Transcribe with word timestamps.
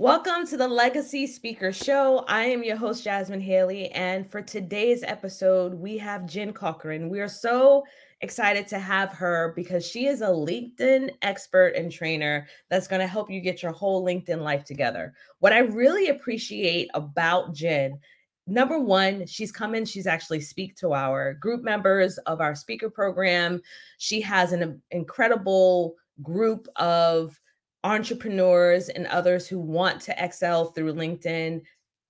Welcome 0.00 0.46
to 0.46 0.56
the 0.56 0.66
Legacy 0.66 1.26
Speaker 1.26 1.74
Show. 1.74 2.24
I 2.26 2.44
am 2.44 2.64
your 2.64 2.78
host, 2.78 3.04
Jasmin 3.04 3.42
Haley. 3.42 3.90
And 3.90 4.26
for 4.30 4.40
today's 4.40 5.02
episode, 5.02 5.74
we 5.74 5.98
have 5.98 6.24
Jen 6.24 6.54
Corcoran. 6.54 7.10
We 7.10 7.20
are 7.20 7.28
so 7.28 7.84
excited 8.22 8.66
to 8.68 8.78
have 8.78 9.12
her 9.12 9.52
because 9.54 9.86
she 9.86 10.06
is 10.06 10.22
a 10.22 10.28
LinkedIn 10.28 11.10
expert 11.20 11.74
and 11.76 11.92
trainer 11.92 12.48
that's 12.70 12.88
going 12.88 13.00
to 13.00 13.06
help 13.06 13.30
you 13.30 13.42
get 13.42 13.62
your 13.62 13.72
whole 13.72 14.02
LinkedIn 14.02 14.40
life 14.40 14.64
together. 14.64 15.12
What 15.40 15.52
I 15.52 15.58
really 15.58 16.08
appreciate 16.08 16.88
about 16.94 17.52
Jen 17.52 17.98
number 18.46 18.80
one 18.80 19.26
she's 19.26 19.52
come 19.52 19.74
in 19.74 19.84
she's 19.84 20.06
actually 20.06 20.40
speak 20.40 20.74
to 20.74 20.94
our 20.94 21.34
group 21.34 21.62
members 21.62 22.16
of 22.20 22.40
our 22.40 22.54
speaker 22.54 22.88
program 22.88 23.60
she 23.98 24.20
has 24.20 24.52
an 24.52 24.82
incredible 24.90 25.94
group 26.22 26.66
of 26.76 27.39
entrepreneurs 27.84 28.88
and 28.88 29.06
others 29.06 29.48
who 29.48 29.58
want 29.58 30.00
to 30.02 30.24
excel 30.24 30.66
through 30.66 30.94
LinkedIn 30.94 31.62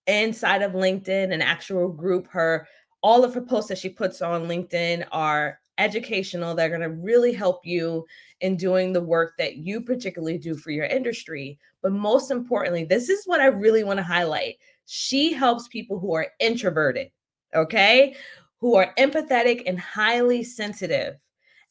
inside 0.06 0.62
of 0.62 0.72
LinkedIn, 0.72 1.32
an 1.32 1.42
actual 1.42 1.88
group. 1.88 2.26
Her 2.28 2.66
all 3.02 3.24
of 3.24 3.32
her 3.34 3.40
posts 3.40 3.68
that 3.68 3.78
she 3.78 3.88
puts 3.88 4.20
on 4.20 4.46
LinkedIn 4.46 5.06
are 5.10 5.58
educational. 5.78 6.54
They're 6.54 6.68
going 6.68 6.82
to 6.82 6.90
really 6.90 7.32
help 7.32 7.64
you 7.64 8.04
in 8.40 8.56
doing 8.56 8.92
the 8.92 9.00
work 9.00 9.34
that 9.38 9.56
you 9.56 9.80
particularly 9.80 10.36
do 10.36 10.54
for 10.54 10.70
your 10.70 10.84
industry. 10.84 11.58
But 11.82 11.92
most 11.92 12.30
importantly, 12.30 12.84
this 12.84 13.08
is 13.08 13.24
what 13.24 13.40
I 13.40 13.46
really 13.46 13.84
want 13.84 13.98
to 13.98 14.04
highlight. 14.04 14.56
She 14.84 15.32
helps 15.32 15.68
people 15.68 15.98
who 15.98 16.12
are 16.14 16.28
introverted, 16.40 17.10
okay, 17.54 18.14
who 18.58 18.74
are 18.74 18.92
empathetic 18.98 19.62
and 19.66 19.80
highly 19.80 20.44
sensitive 20.44 21.14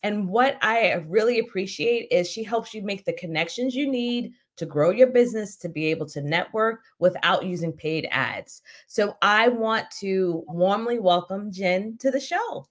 and 0.04 0.30
what 0.30 0.58
I 0.62 1.04
really 1.08 1.40
appreciate 1.40 2.08
is 2.12 2.30
she 2.30 2.44
helps 2.44 2.74
you 2.74 2.82
make 2.82 3.06
the 3.06 3.14
connections 3.14 3.76
you 3.76 3.90
need 3.90 4.34
to 4.58 4.66
grow 4.66 4.92
your 4.92 5.08
business 5.08 5.56
to 5.58 5.70
be 5.70 5.86
able 5.88 6.06
to 6.08 6.22
network 6.22 6.82
without 7.00 7.46
using 7.46 7.72
paid 7.72 8.08
ads. 8.12 8.62
So 8.88 9.16
I 9.22 9.48
want 9.48 9.86
to 10.00 10.44
warmly 10.48 11.00
welcome 11.00 11.52
Jen 11.52 11.98
to 12.00 12.12
the 12.12 12.20
show. 12.20 12.68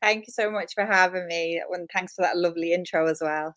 Thank 0.00 0.26
you 0.26 0.32
so 0.32 0.50
much 0.50 0.72
for 0.74 0.86
having 0.86 1.26
me. 1.26 1.62
And 1.72 1.88
thanks 1.92 2.14
for 2.14 2.22
that 2.22 2.36
lovely 2.36 2.72
intro 2.72 3.06
as 3.06 3.20
well. 3.20 3.54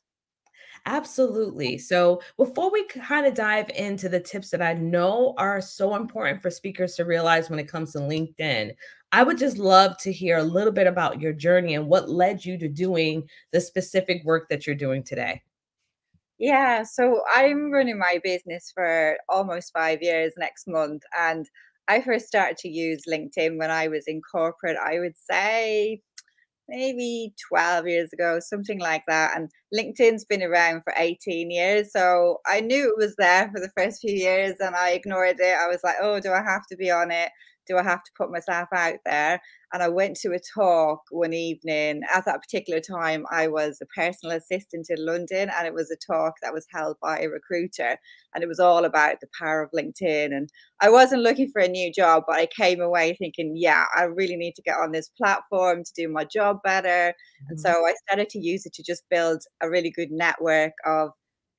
Absolutely. 0.86 1.78
So, 1.78 2.22
before 2.38 2.70
we 2.72 2.86
kind 2.88 3.26
of 3.26 3.34
dive 3.34 3.70
into 3.70 4.10
the 4.10 4.20
tips 4.20 4.50
that 4.50 4.62
I 4.62 4.74
know 4.74 5.34
are 5.38 5.62
so 5.62 5.96
important 5.96 6.42
for 6.42 6.50
speakers 6.52 6.96
to 6.96 7.06
realize 7.06 7.50
when 7.50 7.60
it 7.60 7.70
comes 7.70 7.94
to 7.94 8.00
LinkedIn, 8.00 8.76
I 9.14 9.24
would 9.24 9.38
just 9.38 9.58
love 9.58 9.98
to 10.00 10.12
hear 10.12 10.38
a 10.38 10.44
little 10.44 10.74
bit 10.74 10.88
about 10.88 11.22
your 11.22 11.32
journey 11.34 11.74
and 11.76 11.88
what 11.88 12.10
led 12.10 12.44
you 12.44 12.58
to 12.58 12.68
doing 12.68 13.30
the 13.52 13.62
specific 13.62 14.24
work 14.26 14.50
that 14.50 14.68
you're 14.68 14.76
doing 14.76 15.04
today. 15.04 15.42
Yeah, 16.40 16.84
so 16.84 17.22
I'm 17.34 17.72
running 17.72 17.98
my 17.98 18.20
business 18.24 18.72
for 18.74 19.18
almost 19.30 19.72
five 19.74 20.02
years 20.02 20.34
next 20.38 20.68
month. 20.68 21.04
And 21.18 21.50
I 21.88 22.02
first 22.02 22.28
started 22.28 22.58
to 22.58 22.70
use 22.70 23.04
LinkedIn 23.08 23.58
when 23.58 23.72
I 23.72 23.88
was 23.88 24.06
in 24.08 24.22
corporate, 24.22 24.78
I 24.78 25.00
would 25.00 25.18
say 25.18 26.02
maybe 26.70 27.34
12 27.50 27.88
years 27.88 28.10
ago, 28.14 28.40
something 28.40 28.80
like 28.80 29.04
that. 29.08 29.36
And 29.36 29.50
LinkedIn's 29.74 30.26
been 30.26 30.44
around 30.44 30.84
for 30.84 30.94
18 30.98 31.52
years. 31.52 31.92
So 31.92 32.40
I 32.46 32.62
knew 32.62 32.90
it 32.90 32.98
was 32.98 33.16
there 33.18 33.50
for 33.54 33.60
the 33.60 33.72
first 33.78 34.02
few 34.02 34.16
years 34.16 34.56
and 34.60 34.76
I 34.76 34.92
ignored 34.92 35.38
it. 35.40 35.58
I 35.58 35.68
was 35.68 35.80
like, 35.84 35.96
oh, 36.02 36.20
do 36.20 36.32
I 36.32 36.42
have 36.42 36.66
to 36.72 36.78
be 36.78 36.92
on 36.92 37.12
it? 37.12 37.30
Do 37.68 37.78
I 37.78 37.84
have 37.84 38.04
to 38.04 38.12
put 38.18 38.32
myself 38.32 38.68
out 38.74 38.98
there? 39.06 39.42
And 39.74 39.82
I 39.82 39.90
went 39.90 40.18
to 40.18 40.34
a 40.34 40.40
talk 40.40 41.02
one 41.10 41.34
evening. 41.34 42.02
At 42.14 42.26
that 42.26 42.42
particular 42.42 42.80
time, 42.80 43.26
I 43.32 43.48
was 43.48 43.80
a 43.82 43.88
personal 43.88 44.38
assistant 44.38 44.88
in 44.90 45.04
London, 45.04 45.50
and 45.58 45.66
it 45.66 45.74
was 45.74 45.90
a 45.90 46.14
talk 46.14 46.36
that 46.42 46.54
was 46.54 46.68
held 46.72 46.98
by 47.02 47.20
a 47.20 47.30
recruiter. 47.30 47.98
And 48.36 48.44
it 48.44 48.48
was 48.48 48.60
all 48.60 48.86
about 48.86 49.20
the 49.20 49.28
power 49.40 49.64
of 49.64 49.72
LinkedIn. 49.72 50.28
And 50.28 50.50
I 50.80 50.90
wasn't 50.90 51.24
looking 51.24 51.50
for 51.52 51.62
a 51.62 51.68
new 51.68 51.92
job, 51.92 52.24
but 52.28 52.36
I 52.36 52.46
came 52.46 52.82
away 52.82 53.16
thinking, 53.18 53.54
yeah, 53.56 53.86
I 53.96 54.04
really 54.04 54.36
need 54.36 54.54
to 54.56 54.62
get 54.62 54.78
on 54.78 54.92
this 54.92 55.10
platform 55.10 55.84
to 55.84 55.94
do 55.96 56.08
my 56.08 56.26
job 56.26 56.60
better. 56.64 57.14
Mm-hmm. 57.14 57.46
And 57.50 57.60
so 57.60 57.70
I 57.72 57.94
started 58.08 58.30
to 58.30 58.40
use 58.40 58.66
it 58.66 58.74
to 58.74 58.84
just 58.84 59.04
build 59.10 59.42
a 59.62 59.70
really 59.70 59.92
good 59.92 60.12
network 60.12 60.74
of 60.86 61.12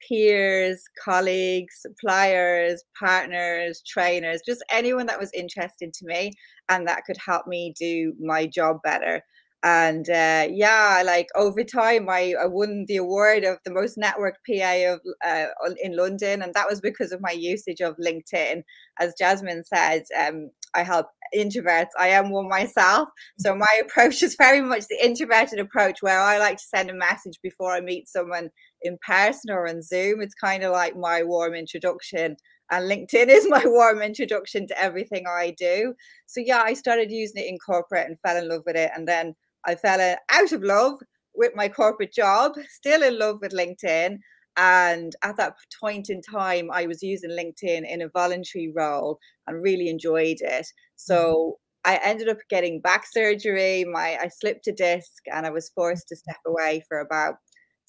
peers, 0.09 0.83
colleagues, 1.03 1.77
suppliers, 1.81 2.85
partners, 2.99 3.83
trainers, 3.87 4.43
just 4.47 4.65
anyone 4.71 5.07
that 5.07 5.21
was 5.21 5.31
interested 5.33 5.93
to 5.93 6.07
me 6.07 6.33
and 6.69 6.87
that 6.87 7.05
could 7.07 7.17
help 7.25 7.47
me 7.47 7.75
do 7.79 8.15
my 8.21 8.47
job 8.47 8.79
better. 8.83 9.23
And 9.65 10.07
uh, 10.11 10.47
yeah, 10.51 11.03
like 11.07 11.29
over 11.35 11.65
time, 11.65 12.07
I, 12.11 12.35
I 12.39 12.45
won 12.45 12.85
the 12.87 12.99
award 12.99 13.45
of 13.45 13.57
the 13.65 13.73
most 13.73 13.97
networked 13.97 14.45
PA 14.47 14.93
of 14.93 15.01
uh, 15.27 15.47
in 15.83 15.97
London, 15.97 16.43
and 16.43 16.53
that 16.53 16.69
was 16.69 16.83
because 16.83 17.13
of 17.13 17.23
my 17.23 17.31
usage 17.31 17.81
of 17.81 17.97
LinkedIn. 17.97 18.63
As 19.01 19.15
Jasmin 19.19 19.65
said, 19.65 20.03
um, 20.21 20.51
I 20.75 20.83
help 20.83 21.07
introverts. 21.35 21.97
I 21.99 22.09
am 22.09 22.29
one 22.29 22.47
myself, 22.47 23.09
so 23.39 23.55
my 23.55 23.81
approach 23.81 24.23
is 24.23 24.37
very 24.37 24.61
much 24.61 24.85
the 24.91 25.03
introverted 25.03 25.59
approach, 25.59 26.03
where 26.03 26.21
I 26.21 26.37
like 26.37 26.59
to 26.59 26.65
send 26.65 26.91
a 26.91 26.95
message 26.95 27.39
before 27.43 27.73
I 27.73 27.81
meet 27.81 28.07
someone 28.07 28.51
in 28.85 28.99
person 29.07 29.51
or 29.51 29.69
on 29.69 29.83
Zoom. 29.83 30.21
It's 30.21 30.35
kind 30.35 30.63
of 30.63 30.73
like 30.73 30.97
my 30.97 31.23
warm 31.23 31.55
introduction. 31.55 32.37
And 32.71 32.91
LinkedIn 32.91 33.29
is 33.29 33.49
my 33.49 33.63
warm 33.65 34.03
introduction 34.03 34.67
to 34.69 34.81
everything 34.81 35.25
I 35.29 35.55
do. 35.59 35.95
So, 36.27 36.41
yeah, 36.41 36.63
I 36.65 36.75
started 36.75 37.11
using 37.11 37.43
it 37.43 37.49
in 37.49 37.59
corporate 37.59 38.07
and 38.07 38.19
fell 38.21 38.37
in 38.37 38.49
love 38.49 38.63
with 38.67 38.77
it. 38.77 38.91
And 38.95 39.09
then 39.09 39.35
I 39.67 39.75
fell 39.75 40.17
out 40.31 40.53
of 40.53 40.63
love 40.63 40.99
with 41.35 41.53
my 41.57 41.69
corporate 41.69 42.13
job, 42.13 42.53
still 42.69 43.03
in 43.03 43.19
love 43.19 43.39
with 43.41 43.53
LinkedIn. 43.53 44.19
And 44.57 45.17
at 45.23 45.37
that 45.39 45.55
point 45.81 46.11
in 46.11 46.21
time, 46.23 46.71
I 46.73 46.87
was 46.87 47.03
using 47.03 47.31
LinkedIn 47.31 47.91
in 47.91 48.03
a 48.03 48.09
voluntary 48.09 48.73
role 48.75 49.19
and 49.47 49.63
really 49.63 49.89
enjoyed 49.89 50.39
it. 50.41 50.67
So 50.97 51.59
mm-hmm. 51.87 51.93
I 51.93 52.01
ended 52.03 52.29
up 52.29 52.39
getting 52.49 52.81
back 52.81 53.05
surgery. 53.11 53.85
My 53.85 54.17
I 54.21 54.29
slipped 54.29 54.69
a 54.69 54.73
disc 54.73 55.23
and 55.33 55.45
I 55.45 55.51
was 55.51 55.71
forced 55.75 56.09
to 56.09 56.17
step 56.17 56.39
away 56.47 56.83
for 56.89 57.01
about 57.01 57.37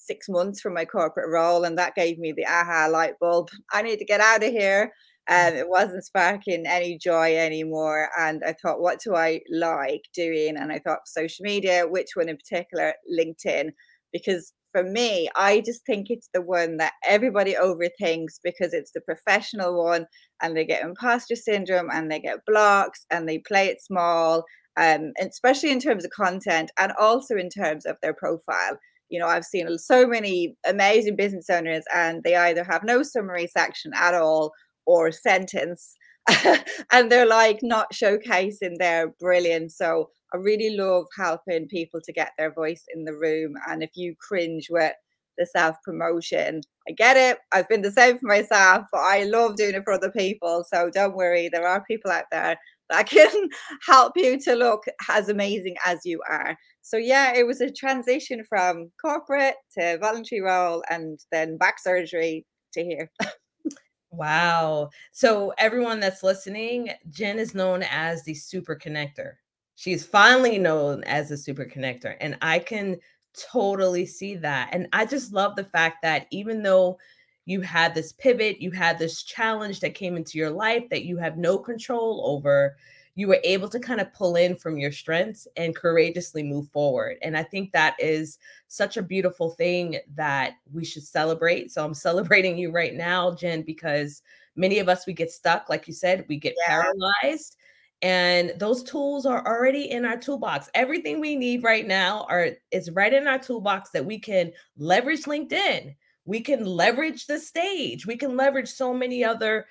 six 0.05 0.27
months 0.29 0.61
from 0.61 0.73
my 0.73 0.85
corporate 0.85 1.31
role, 1.31 1.63
and 1.63 1.77
that 1.77 1.95
gave 1.95 2.17
me 2.17 2.33
the 2.35 2.45
aha 2.45 2.87
light 2.91 3.13
bulb. 3.19 3.49
I 3.73 3.81
need 3.81 3.97
to 3.97 4.05
get 4.05 4.21
out 4.21 4.43
of 4.43 4.51
here. 4.51 4.91
And 5.27 5.55
it 5.55 5.67
wasn't 5.67 6.05
sparking 6.05 6.65
any 6.67 6.99
joy 6.99 7.35
anymore. 7.35 8.09
And 8.17 8.43
I 8.45 8.53
thought, 8.53 8.79
what 8.79 8.99
do 9.03 9.15
I 9.15 9.41
like 9.51 10.03
doing? 10.13 10.55
And 10.55 10.71
I 10.71 10.77
thought 10.79 11.07
social 11.07 11.43
media, 11.43 11.87
which 11.87 12.09
one 12.13 12.29
in 12.29 12.37
particular? 12.37 12.93
LinkedIn. 13.11 13.71
Because 14.13 14.53
for 14.71 14.83
me, 14.83 15.29
I 15.35 15.61
just 15.65 15.85
think 15.85 16.07
it's 16.09 16.29
the 16.33 16.41
one 16.41 16.77
that 16.77 16.93
everybody 17.07 17.55
overthinks 17.55 18.39
because 18.43 18.73
it's 18.73 18.91
the 18.91 19.01
professional 19.01 19.83
one 19.83 20.05
and 20.43 20.55
they 20.55 20.65
get 20.65 20.83
imposter 20.83 21.35
syndrome 21.35 21.89
and 21.91 22.11
they 22.11 22.19
get 22.19 22.45
blocks 22.45 23.05
and 23.09 23.27
they 23.27 23.39
play 23.39 23.67
it 23.67 23.81
small. 23.81 24.43
Um, 24.77 25.13
especially 25.21 25.71
in 25.71 25.79
terms 25.79 26.03
of 26.03 26.11
content 26.11 26.69
and 26.77 26.91
also 26.99 27.37
in 27.37 27.47
terms 27.47 27.85
of 27.85 27.95
their 28.01 28.13
profile 28.13 28.77
you 29.09 29.19
know 29.19 29.27
i've 29.27 29.45
seen 29.45 29.77
so 29.77 30.07
many 30.07 30.55
amazing 30.67 31.15
business 31.15 31.49
owners 31.49 31.83
and 31.93 32.23
they 32.23 32.35
either 32.35 32.63
have 32.63 32.83
no 32.83 33.03
summary 33.03 33.47
section 33.47 33.91
at 33.95 34.13
all 34.13 34.51
or 34.85 35.07
a 35.07 35.13
sentence 35.13 35.95
and 36.91 37.11
they're 37.11 37.25
like 37.25 37.59
not 37.61 37.93
showcasing 37.93 38.77
their 38.79 39.09
brilliance. 39.19 39.77
So 39.77 40.09
i 40.33 40.37
really 40.37 40.75
love 40.75 41.05
helping 41.17 41.67
people 41.67 41.99
to 42.03 42.11
get 42.11 42.31
their 42.37 42.51
voice 42.51 42.83
in 42.93 43.05
the 43.05 43.13
room 43.13 43.53
and 43.67 43.83
if 43.83 43.91
you 43.95 44.15
cringe 44.19 44.67
with 44.69 44.93
the 45.37 45.45
self 45.45 45.75
promotion 45.83 46.61
i 46.89 46.91
get 46.93 47.15
it 47.17 47.37
i've 47.53 47.67
been 47.69 47.81
the 47.81 47.91
same 47.91 48.17
for 48.17 48.27
myself 48.27 48.85
but 48.91 49.01
i 49.01 49.23
love 49.25 49.55
doing 49.55 49.75
it 49.75 49.83
for 49.83 49.93
other 49.93 50.11
people 50.11 50.65
so 50.67 50.89
don't 50.93 51.15
worry 51.15 51.49
there 51.51 51.67
are 51.67 51.83
people 51.85 52.09
out 52.09 52.25
there 52.31 52.57
that 52.89 53.07
can 53.07 53.49
help 53.87 54.13
you 54.15 54.39
to 54.39 54.55
look 54.55 54.83
as 55.09 55.29
amazing 55.29 55.75
as 55.85 55.99
you 56.05 56.19
are 56.29 56.57
so 56.85 56.97
yeah, 56.97 57.33
it 57.35 57.47
was 57.47 57.61
a 57.61 57.71
transition 57.71 58.43
from 58.43 58.91
corporate 59.01 59.55
to 59.75 59.97
voluntary 59.97 60.41
role 60.41 60.83
and 60.87 61.19
then 61.31 61.57
back 61.57 61.79
surgery 61.79 62.45
to 62.73 62.83
here. 62.83 63.09
wow. 64.11 64.91
So 65.11 65.51
everyone 65.57 65.99
that's 65.99 66.21
listening, 66.21 66.91
Jen 67.09 67.39
is 67.39 67.55
known 67.55 67.81
as 67.89 68.23
the 68.23 68.35
super 68.35 68.75
connector. 68.75 69.33
She's 69.73 70.05
finally 70.05 70.59
known 70.59 71.03
as 71.05 71.31
a 71.31 71.37
super 71.37 71.65
connector. 71.65 72.17
And 72.21 72.37
I 72.43 72.59
can 72.59 72.97
totally 73.33 74.05
see 74.05 74.35
that. 74.35 74.69
And 74.71 74.87
I 74.93 75.07
just 75.07 75.33
love 75.33 75.55
the 75.55 75.63
fact 75.63 76.03
that 76.03 76.27
even 76.29 76.61
though 76.61 76.99
you 77.45 77.61
had 77.61 77.95
this 77.95 78.11
pivot, 78.11 78.61
you 78.61 78.69
had 78.69 78.99
this 78.99 79.23
challenge 79.23 79.79
that 79.79 79.95
came 79.95 80.17
into 80.17 80.37
your 80.37 80.51
life 80.51 80.83
that 80.91 81.05
you 81.05 81.17
have 81.17 81.39
no 81.39 81.57
control 81.57 82.21
over, 82.27 82.77
you 83.15 83.29
were 83.29 83.39
able 83.43 83.69
to 83.69 83.79
kind 83.79 84.01
of 84.01 84.13
pull 84.13 84.35
in 84.35 84.55
from 84.55 84.77
your 84.77 84.91
strengths 84.91 85.47
and 85.55 85.75
courageously 85.75 86.43
move 86.43 86.67
forward. 86.69 87.17
And 87.21 87.37
I 87.37 87.43
think 87.43 87.71
that 87.71 87.95
is 87.97 88.37
such 88.67 88.97
a 88.97 89.01
beautiful 89.01 89.51
thing 89.51 89.97
that 90.15 90.55
we 90.71 90.83
should 90.83 91.03
celebrate. 91.03 91.71
So 91.71 91.83
I'm 91.83 91.93
celebrating 92.07 92.57
you 92.57 92.71
right 92.71 92.93
now, 92.93 93.33
Jen, 93.33 93.61
because 93.61 94.21
many 94.55 94.79
of 94.79 94.89
us 94.89 95.07
we 95.07 95.13
get 95.13 95.31
stuck, 95.31 95.69
like 95.69 95.87
you 95.87 95.93
said, 95.93 96.25
we 96.27 96.37
get 96.37 96.55
yeah. 96.67 96.83
paralyzed. 96.83 97.55
And 98.01 98.51
those 98.57 98.83
tools 98.83 99.25
are 99.25 99.47
already 99.47 99.89
in 99.89 100.03
our 100.03 100.17
toolbox. 100.17 100.69
Everything 100.73 101.21
we 101.21 101.37
need 101.37 101.63
right 101.63 101.87
now 101.87 102.25
are 102.29 102.49
is 102.71 102.91
right 102.91 103.13
in 103.13 103.25
our 103.25 103.39
toolbox 103.39 103.91
that 103.91 104.05
we 104.05 104.19
can 104.19 104.51
leverage 104.77 105.23
LinkedIn 105.23 105.95
we 106.25 106.41
can 106.41 106.65
leverage 106.65 107.27
the 107.27 107.39
stage. 107.39 108.05
We 108.05 108.17
can 108.17 108.35
leverage 108.35 108.69
so 108.69 108.93
many 108.93 109.23
other 109.23 109.67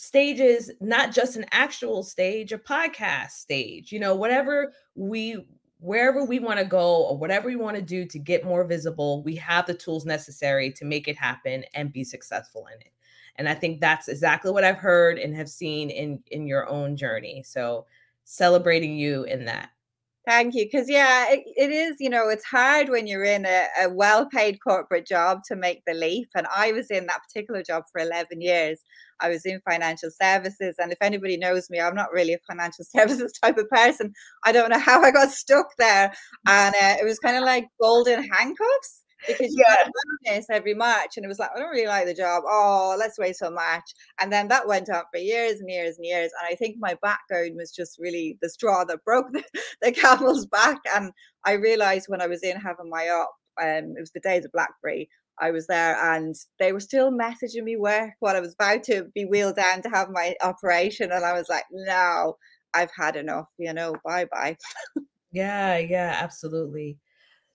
stages, 0.00 0.70
not 0.80 1.12
just 1.12 1.36
an 1.36 1.44
actual 1.52 2.02
stage, 2.02 2.52
a 2.52 2.58
podcast 2.58 3.32
stage, 3.32 3.92
you 3.92 4.00
know, 4.00 4.14
whatever 4.14 4.72
we 4.94 5.46
wherever 5.78 6.24
we 6.24 6.38
want 6.38 6.58
to 6.58 6.64
go 6.64 7.06
or 7.06 7.16
whatever 7.16 7.48
we 7.48 7.56
want 7.56 7.76
to 7.76 7.82
do 7.82 8.04
to 8.06 8.18
get 8.18 8.44
more 8.44 8.64
visible, 8.64 9.22
we 9.22 9.34
have 9.36 9.66
the 9.66 9.74
tools 9.74 10.04
necessary 10.04 10.70
to 10.70 10.84
make 10.84 11.08
it 11.08 11.16
happen 11.16 11.64
and 11.74 11.92
be 11.92 12.04
successful 12.04 12.66
in 12.74 12.80
it. 12.80 12.92
And 13.36 13.48
I 13.48 13.54
think 13.54 13.80
that's 13.80 14.08
exactly 14.08 14.50
what 14.50 14.64
I've 14.64 14.78
heard 14.78 15.18
and 15.18 15.36
have 15.36 15.50
seen 15.50 15.90
in 15.90 16.22
in 16.28 16.46
your 16.46 16.66
own 16.68 16.96
journey. 16.96 17.42
So 17.46 17.86
celebrating 18.24 18.96
you 18.96 19.24
in 19.24 19.44
that. 19.44 19.68
Thank 20.30 20.54
you. 20.54 20.64
Because, 20.64 20.88
yeah, 20.88 21.26
it, 21.28 21.42
it 21.56 21.72
is, 21.72 21.96
you 21.98 22.08
know, 22.08 22.28
it's 22.28 22.44
hard 22.44 22.88
when 22.88 23.08
you're 23.08 23.24
in 23.24 23.44
a, 23.44 23.66
a 23.82 23.90
well 23.90 24.26
paid 24.26 24.60
corporate 24.62 25.04
job 25.04 25.40
to 25.48 25.56
make 25.56 25.82
the 25.88 25.92
leap. 25.92 26.28
And 26.36 26.46
I 26.54 26.70
was 26.70 26.88
in 26.88 27.06
that 27.06 27.24
particular 27.24 27.64
job 27.64 27.82
for 27.90 28.00
11 28.00 28.40
years. 28.40 28.80
I 29.18 29.28
was 29.28 29.44
in 29.44 29.60
financial 29.68 30.08
services. 30.08 30.76
And 30.78 30.92
if 30.92 30.98
anybody 31.00 31.36
knows 31.36 31.68
me, 31.68 31.80
I'm 31.80 31.96
not 31.96 32.12
really 32.12 32.34
a 32.34 32.38
financial 32.46 32.84
services 32.88 33.32
type 33.42 33.58
of 33.58 33.68
person. 33.70 34.12
I 34.44 34.52
don't 34.52 34.70
know 34.70 34.78
how 34.78 35.02
I 35.02 35.10
got 35.10 35.32
stuck 35.32 35.66
there. 35.78 36.14
And 36.46 36.76
uh, 36.76 36.94
it 37.00 37.04
was 37.04 37.18
kind 37.18 37.36
of 37.36 37.42
like 37.42 37.66
golden 37.80 38.22
handcuffs 38.22 38.99
because 39.26 39.54
you 39.54 39.64
yeah. 39.66 39.88
bonus 40.24 40.46
every 40.50 40.74
March, 40.74 41.16
and 41.16 41.24
it 41.24 41.28
was 41.28 41.38
like, 41.38 41.50
I 41.54 41.58
don't 41.58 41.70
really 41.70 41.86
like 41.86 42.06
the 42.06 42.14
job. 42.14 42.44
Oh, 42.46 42.96
let's 42.98 43.18
wait 43.18 43.36
till 43.38 43.50
March. 43.50 43.94
And 44.20 44.32
then 44.32 44.48
that 44.48 44.66
went 44.66 44.90
on 44.90 45.02
for 45.12 45.18
years 45.18 45.60
and 45.60 45.70
years 45.70 45.96
and 45.96 46.06
years. 46.06 46.30
And 46.38 46.52
I 46.52 46.54
think 46.54 46.76
my 46.78 46.96
background 47.02 47.56
was 47.56 47.72
just 47.72 47.98
really 47.98 48.38
the 48.40 48.48
straw 48.48 48.84
that 48.84 49.04
broke 49.04 49.26
the, 49.32 49.44
the 49.82 49.92
camel's 49.92 50.46
back. 50.46 50.78
And 50.94 51.12
I 51.44 51.52
realized 51.52 52.06
when 52.08 52.22
I 52.22 52.26
was 52.26 52.42
in 52.42 52.56
having 52.56 52.90
my 52.90 53.08
op, 53.08 53.30
um, 53.60 53.94
it 53.96 54.00
was 54.00 54.12
the 54.12 54.20
days 54.20 54.44
of 54.44 54.52
BlackBerry. 54.52 55.08
I 55.40 55.50
was 55.50 55.66
there 55.66 55.96
and 56.14 56.34
they 56.58 56.72
were 56.72 56.80
still 56.80 57.10
messaging 57.10 57.64
me 57.64 57.76
work 57.76 58.10
while 58.20 58.36
I 58.36 58.40
was 58.40 58.52
about 58.52 58.82
to 58.84 59.06
be 59.14 59.24
wheeled 59.24 59.56
down 59.56 59.80
to 59.82 59.88
have 59.88 60.10
my 60.10 60.34
operation. 60.42 61.12
And 61.12 61.24
I 61.24 61.32
was 61.32 61.48
like, 61.48 61.64
no, 61.72 62.36
I've 62.74 62.90
had 62.96 63.16
enough, 63.16 63.46
you 63.58 63.72
know, 63.72 63.94
bye 64.04 64.26
bye. 64.30 64.56
yeah, 65.32 65.78
yeah, 65.78 66.18
absolutely. 66.20 66.98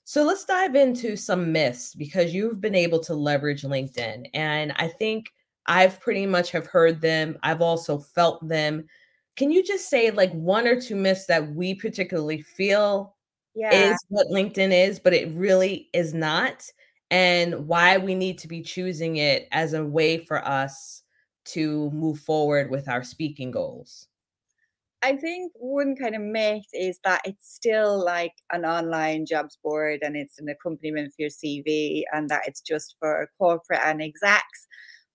So 0.07 0.23
let's 0.23 0.45
dive 0.45 0.75
into 0.75 1.15
some 1.15 1.51
myths 1.51 1.95
because 1.95 2.31
you've 2.31 2.61
been 2.61 2.75
able 2.75 2.99
to 3.01 3.15
leverage 3.15 3.63
LinkedIn. 3.63 4.29
And 4.35 4.71
I 4.75 4.87
think 4.87 5.33
I've 5.65 5.99
pretty 5.99 6.27
much 6.27 6.51
have 6.51 6.67
heard 6.67 7.01
them. 7.01 7.39
I've 7.41 7.61
also 7.61 7.97
felt 7.97 8.47
them. 8.47 8.85
Can 9.35 9.51
you 9.51 9.63
just 9.63 9.89
say 9.89 10.11
like 10.11 10.31
one 10.31 10.67
or 10.67 10.79
two 10.79 10.95
myths 10.95 11.25
that 11.25 11.55
we 11.55 11.73
particularly 11.73 12.43
feel 12.43 13.15
yeah. 13.55 13.73
is 13.73 13.97
what 14.09 14.27
LinkedIn 14.27 14.71
is, 14.71 14.99
but 14.99 15.15
it 15.15 15.33
really 15.33 15.89
is 15.91 16.13
not? 16.13 16.63
And 17.09 17.67
why 17.67 17.97
we 17.97 18.13
need 18.13 18.37
to 18.39 18.47
be 18.47 18.61
choosing 18.61 19.15
it 19.17 19.47
as 19.51 19.73
a 19.73 19.83
way 19.83 20.19
for 20.19 20.47
us 20.47 21.01
to 21.45 21.89
move 21.89 22.19
forward 22.19 22.69
with 22.69 22.87
our 22.87 23.03
speaking 23.03 23.49
goals? 23.49 24.07
I 25.03 25.15
think 25.17 25.51
one 25.55 25.95
kind 25.95 26.15
of 26.15 26.21
myth 26.21 26.65
is 26.73 26.99
that 27.03 27.21
it's 27.25 27.53
still 27.53 28.03
like 28.03 28.33
an 28.51 28.65
online 28.65 29.25
jobs 29.25 29.57
board 29.63 29.99
and 30.01 30.15
it's 30.15 30.39
an 30.39 30.49
accompaniment 30.49 31.09
for 31.09 31.23
your 31.23 31.29
CV 31.29 32.03
and 32.11 32.29
that 32.29 32.47
it's 32.47 32.61
just 32.61 32.95
for 32.99 33.29
corporate 33.37 33.81
and 33.83 34.01
execs. 34.01 34.67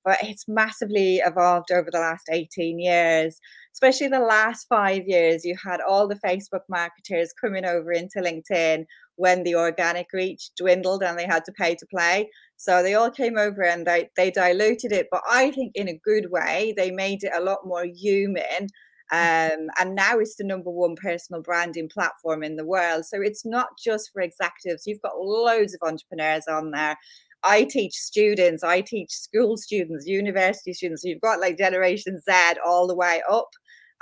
But 0.05 0.19
it's 0.23 0.47
massively 0.49 1.17
evolved 1.17 1.73
over 1.73 1.91
the 1.91 1.99
last 1.99 2.29
18 2.31 2.79
years, 2.79 3.39
especially 3.75 4.09
the 4.09 4.21
last 4.21 4.67
five 4.69 5.03
years. 5.07 5.45
You 5.45 5.57
had 5.63 5.81
all 5.81 6.09
the 6.09 6.21
Facebook 6.25 6.63
marketers 6.71 7.35
coming 7.39 7.67
over 7.67 7.93
into 7.93 8.21
LinkedIn 8.21 8.85
when 9.17 9.43
the 9.43 9.57
organic 9.57 10.07
reach 10.15 10.51
dwindled 10.57 11.03
and 11.03 11.19
they 11.19 11.27
had 11.27 11.45
to 11.45 11.53
pay 11.53 11.75
to 11.75 11.87
play. 11.95 12.31
So 12.57 12.83
they 12.83 12.95
all 12.95 13.11
came 13.11 13.37
over 13.37 13.63
and 13.63 13.87
they, 13.87 14.09
they 14.17 14.31
diluted 14.31 14.93
it, 14.93 15.09
but 15.11 15.21
I 15.29 15.51
think 15.51 15.73
in 15.75 15.89
a 15.89 16.01
good 16.03 16.31
way. 16.31 16.73
They 16.77 16.91
made 16.91 17.25
it 17.25 17.33
a 17.37 17.43
lot 17.43 17.67
more 17.67 17.85
human 17.85 18.69
um, 19.13 19.69
and 19.79 19.95
now 19.95 20.19
it's 20.19 20.37
the 20.37 20.45
number 20.45 20.71
one 20.71 20.95
personal 20.95 21.43
branding 21.43 21.89
platform 21.89 22.43
in 22.43 22.57
the 22.57 22.65
world. 22.65 23.05
So 23.05 23.21
it's 23.21 23.45
not 23.45 23.69
just 23.83 24.11
for 24.13 24.23
executives. 24.23 24.85
You've 24.87 25.03
got 25.03 25.19
loads 25.19 25.75
of 25.75 25.87
entrepreneurs 25.87 26.47
on 26.49 26.71
there. 26.71 26.97
I 27.43 27.65
teach 27.65 27.95
students, 27.95 28.63
I 28.63 28.83
teach 28.83 29.11
school 29.11 29.57
students, 29.57 30.07
university 30.07 30.73
students. 30.75 31.05
you've 31.05 31.23
got 31.23 31.41
like 31.41 31.59
Generation 31.59 32.21
Z 32.21 32.59
all 32.65 32.87
the 32.87 32.95
way 32.95 33.23
up. 33.31 33.49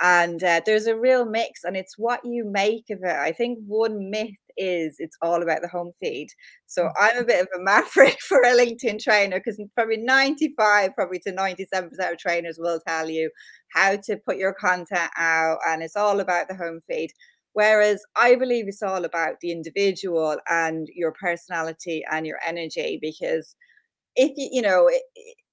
And 0.01 0.41
uh, 0.43 0.61
there's 0.65 0.87
a 0.87 0.97
real 0.97 1.25
mix, 1.25 1.63
and 1.63 1.75
it's 1.75 1.97
what 1.97 2.21
you 2.23 2.45
make 2.45 2.89
of 2.89 2.99
it. 3.03 3.15
I 3.15 3.31
think 3.31 3.59
one 3.65 4.09
myth 4.09 4.35
is 4.57 4.95
it's 4.99 5.17
all 5.21 5.41
about 5.41 5.61
the 5.61 5.67
home 5.67 5.91
feed. 6.01 6.27
So 6.67 6.83
mm. 6.83 6.91
I'm 6.99 7.17
a 7.17 7.25
bit 7.25 7.41
of 7.41 7.47
a 7.55 7.59
maverick 7.63 8.17
for 8.21 8.41
a 8.41 8.55
LinkedIn 8.55 9.01
trainer 9.01 9.39
because 9.39 9.61
probably 9.75 9.97
95, 9.97 10.93
probably 10.95 11.19
to 11.19 11.31
97% 11.31 12.11
of 12.11 12.17
trainers 12.17 12.57
will 12.59 12.79
tell 12.87 13.09
you 13.09 13.29
how 13.73 13.97
to 13.97 14.17
put 14.25 14.37
your 14.37 14.53
content 14.53 15.11
out, 15.17 15.59
and 15.67 15.83
it's 15.83 15.95
all 15.95 16.19
about 16.19 16.47
the 16.47 16.55
home 16.55 16.79
feed. 16.87 17.11
Whereas 17.53 18.01
I 18.15 18.35
believe 18.35 18.67
it's 18.67 18.83
all 18.83 19.05
about 19.05 19.35
the 19.41 19.51
individual 19.51 20.37
and 20.49 20.87
your 20.93 21.11
personality 21.11 22.03
and 22.09 22.25
your 22.25 22.37
energy 22.45 22.99
because 23.01 23.55
if 24.15 24.31
you, 24.37 24.49
you 24.51 24.61
know, 24.61 24.89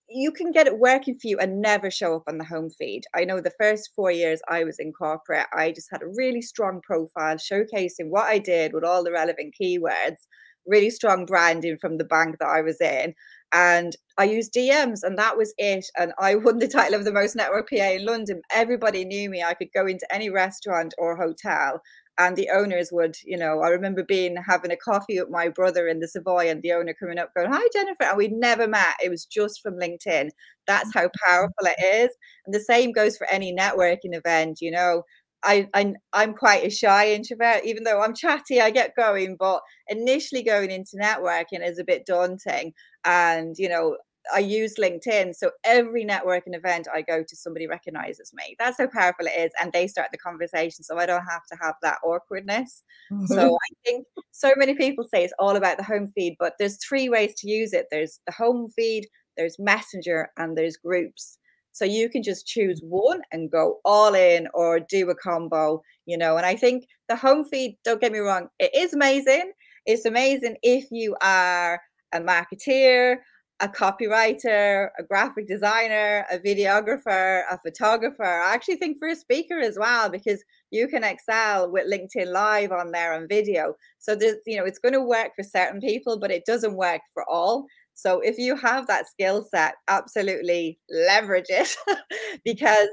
you 0.09 0.31
can 0.31 0.53
get 0.53 0.67
it 0.67 0.79
working 0.79 1.19
for 1.19 1.27
you 1.29 1.39
and 1.39 1.61
never 1.61 1.91
show 1.91 2.17
up 2.17 2.25
on 2.29 2.39
the 2.39 2.45
home 2.45 2.71
feed. 2.71 3.03
I 3.15 3.25
know 3.25 3.41
the 3.41 3.53
first 3.59 3.91
four 3.95 4.11
years 4.11 4.41
I 4.49 4.65
was 4.65 4.79
in 4.79 4.93
corporate, 4.93 5.47
I 5.53 5.73
just 5.73 5.89
had 5.91 6.03
a 6.03 6.13
really 6.17 6.43
strong 6.43 6.81
profile 6.83 7.37
showcasing 7.37 8.11
what 8.11 8.27
I 8.27 8.39
did 8.39 8.73
with 8.73 8.85
all 8.85 9.03
the 9.03 9.13
relevant 9.13 9.55
keywords, 9.61 10.27
really 10.67 10.91
strong 10.91 11.27
branding 11.27 11.79
from 11.81 11.99
the 11.99 12.05
bank 12.05 12.37
that 12.39 12.49
I 12.49 12.63
was 12.63 12.81
in. 12.81 13.15
And 13.53 13.97
I 14.19 14.25
used 14.25 14.53
DMs 14.53 15.01
and 15.03 15.19
that 15.19 15.37
was 15.37 15.55
it. 15.59 15.87
And 15.99 16.13
I 16.19 16.35
won 16.37 16.59
the 16.59 16.69
title 16.69 16.99
of 16.99 17.05
the 17.05 17.13
most 17.13 17.35
network 17.35 17.69
PA 17.69 17.77
in 17.77 18.05
London. 18.05 18.43
Everybody 18.53 19.05
knew 19.05 19.29
me. 19.29 19.43
I 19.43 19.55
could 19.55 19.73
go 19.75 19.87
into 19.87 20.07
any 20.13 20.31
restaurant 20.31 20.95
or 20.99 21.17
hotel 21.17 21.81
and 22.19 22.37
the 22.37 22.49
owners 22.51 22.91
would, 22.93 23.17
you 23.25 23.37
know, 23.37 23.61
I 23.61 23.69
remember 23.69 24.03
being 24.03 24.37
having 24.37 24.71
a 24.71 24.77
coffee 24.77 25.21
with 25.21 25.31
my 25.31 25.49
brother 25.49 25.87
in 25.89 26.01
the 26.01 26.09
Savoy 26.09 26.49
and 26.49 26.63
the 26.63 26.73
owner 26.73 26.95
coming 26.95 27.19
up 27.19 27.31
going, 27.37 27.51
Hi, 27.53 27.67
Jennifer. 27.73 28.05
And 28.05 28.17
we'd 28.17 28.33
never 28.33 28.67
met. 28.67 28.95
It 29.05 29.11
was 29.11 29.25
just 29.27 29.61
from 29.63 29.75
LinkedIn. 29.79 30.31
That's 30.67 30.93
how 30.95 31.11
powerful 31.29 31.55
it 31.67 31.85
is. 31.85 32.17
And 32.47 32.55
the 32.55 32.61
same 32.61 32.93
goes 32.93 33.17
for 33.17 33.27
any 33.31 33.55
networking 33.55 34.15
event, 34.15 34.59
you 34.61 34.71
know. 34.71 35.03
I, 35.45 35.69
I 35.75 35.95
I'm 36.13 36.35
quite 36.35 36.65
a 36.67 36.71
shy 36.71 37.13
introvert, 37.13 37.65
even 37.65 37.85
though 37.85 38.01
I'm 38.01 38.15
chatty, 38.15 38.61
I 38.61 38.71
get 38.71 38.97
going. 38.97 39.37
But 39.39 39.61
initially 39.89 40.43
going 40.43 40.71
into 40.71 40.97
networking 41.01 41.65
is 41.65 41.79
a 41.79 41.85
bit 41.85 42.07
daunting. 42.07 42.73
And 43.05 43.55
you 43.59 43.69
know, 43.69 43.97
I 44.35 44.41
use 44.41 44.75
LinkedIn. 44.79 45.35
So 45.35 45.51
every 45.65 46.05
networking 46.05 46.55
event 46.55 46.89
I 46.93 47.03
go 47.03 47.23
to, 47.23 47.37
somebody 47.37 47.67
recognizes 47.67 48.33
me. 48.35 48.57
That's 48.59 48.79
how 48.79 48.87
powerful 48.87 49.27
it 49.27 49.39
is. 49.39 49.53
And 49.61 49.73
they 49.73 49.87
start 49.87 50.09
the 50.13 50.19
conversation. 50.19 50.85
So 50.85 50.99
I 50.99 51.07
don't 51.07 51.25
have 51.25 51.47
to 51.53 51.59
have 51.61 51.75
that 51.83 51.99
awkwardness. 52.05 52.83
Mm-hmm. 53.13 53.27
So 53.27 53.55
I 53.55 53.75
think 53.85 54.07
so 54.33 54.53
many 54.57 54.75
people 54.75 55.05
say 55.05 55.25
it's 55.25 55.35
all 55.39 55.57
about 55.57 55.79
the 55.79 55.85
home 55.85 56.09
feed, 56.15 56.37
but 56.39 56.55
there's 56.59 56.79
three 56.85 57.09
ways 57.09 57.35
to 57.39 57.49
use 57.49 57.73
it 57.73 57.87
there's 57.91 58.21
the 58.27 58.33
home 58.33 58.69
feed, 58.75 59.07
there's 59.37 59.59
Messenger, 59.59 60.31
and 60.37 60.57
there's 60.57 60.77
groups. 60.77 61.39
So 61.73 61.85
you 61.85 62.09
can 62.09 62.23
just 62.23 62.47
choose 62.47 62.81
one 62.83 63.21
and 63.33 63.51
go 63.51 63.81
all 63.85 64.15
in 64.15 64.49
or 64.55 64.81
do 64.81 65.11
a 65.11 65.15
combo, 65.15 65.83
you 66.07 66.17
know. 66.17 66.37
And 66.39 66.47
I 66.47 66.57
think 66.57 66.87
the 67.09 67.17
home 67.17 67.45
feed, 67.45 67.77
don't 67.85 68.01
get 68.01 68.13
me 68.13 68.19
wrong, 68.19 68.49
it 68.59 68.71
is 68.75 68.95
amazing. 68.95 69.53
It's 69.85 70.07
amazing 70.07 70.57
if 70.63 70.87
you 70.91 71.17
are 71.21 71.81
a 72.13 72.21
marketeer 72.21 73.19
a 73.61 73.69
copywriter, 73.69 74.91
a 74.99 75.03
graphic 75.03 75.49
designer, 75.49 76.27
a 76.31 76.39
videographer, 76.39 77.43
a 77.51 77.59
photographer. 77.65 78.25
I 78.25 78.53
actually 78.53 78.77
think 78.77 78.99
for 78.99 79.09
a 79.09 79.17
speaker 79.17 79.59
as 79.59 79.79
well, 79.79 80.11
because 80.11 80.45
you 80.71 80.89
can 80.89 81.03
excel 81.03 81.71
with 81.71 81.91
LinkedIn 81.91 82.33
Live 82.33 82.71
on 82.71 82.93
there 82.93 83.15
and 83.15 83.29
video. 83.29 83.75
So 83.99 84.15
there's, 84.15 84.37
you 84.47 84.59
know, 84.59 84.65
it's 84.65 84.79
going 84.79 84.93
to 84.93 85.01
work 85.01 85.31
for 85.35 85.43
certain 85.43 85.81
people, 85.81 86.19
but 86.19 86.31
it 86.31 86.45
doesn't 86.45 86.77
work 86.77 87.01
for 87.15 87.25
all. 87.29 87.65
So 87.95 88.21
if 88.21 88.37
you 88.37 88.57
have 88.57 88.87
that 88.89 89.09
skill 89.09 89.47
set, 89.51 89.77
absolutely 89.89 90.79
leverage 90.91 91.47
it 91.49 91.75
because 92.45 92.91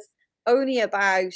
only 0.48 0.80
about 0.80 1.34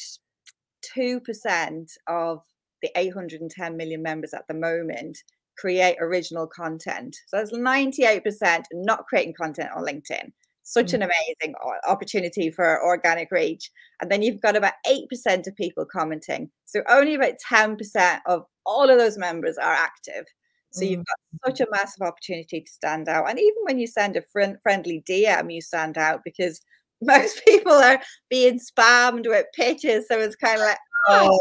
2% 0.98 1.86
of 2.08 2.40
the 2.82 2.90
810 2.96 3.76
million 3.76 4.02
members 4.02 4.34
at 4.34 4.44
the 4.48 4.54
moment 4.54 5.18
create 5.58 5.98
original 6.00 6.48
content. 6.48 7.16
So 7.28 7.38
that's 7.38 7.52
98% 7.52 8.64
not 8.74 9.06
creating 9.08 9.34
content 9.34 9.70
on 9.76 9.86
LinkedIn. 9.86 10.32
Such 10.64 10.94
an 10.94 11.02
mm. 11.02 11.06
amazing 11.06 11.56
opportunity 11.88 12.52
for 12.52 12.84
organic 12.84 13.32
reach. 13.32 13.72
And 14.02 14.12
then 14.12 14.22
you've 14.22 14.42
got 14.42 14.58
about 14.58 14.74
8% 14.86 15.48
of 15.48 15.56
people 15.56 15.86
commenting. 15.86 16.50
So 16.66 16.82
only 16.90 17.16
about 17.16 17.36
10% 17.50 18.20
of 18.26 18.44
all 18.66 18.90
of 18.90 19.00
those 19.00 19.18
members 19.18 19.58
are 19.58 19.74
active. 19.74 20.26
So 20.72 20.84
you've 20.84 21.06
got 21.06 21.48
such 21.48 21.62
a 21.62 21.72
massive 21.72 22.02
opportunity 22.02 22.62
to 22.62 22.72
stand 22.72 23.08
out. 23.08 23.30
And 23.30 23.40
even 23.40 23.64
when 23.64 23.80
you 23.80 23.88
send 23.88 24.16
a 24.16 24.22
friend, 24.22 24.58
friendly 24.62 25.04
DM, 25.10 25.52
you 25.54 25.62
stand 25.62 25.98
out 25.98 26.22
because 26.24 26.62
most 27.02 27.44
people 27.46 27.72
are 27.72 28.02
being 28.30 28.60
spammed 28.60 29.28
with 29.28 29.46
pitches. 29.56 30.08
So 30.08 30.20
it's 30.20 30.36
kind 30.36 30.60
of 30.60 30.68
like, 30.68 30.78
oh, 31.08 31.40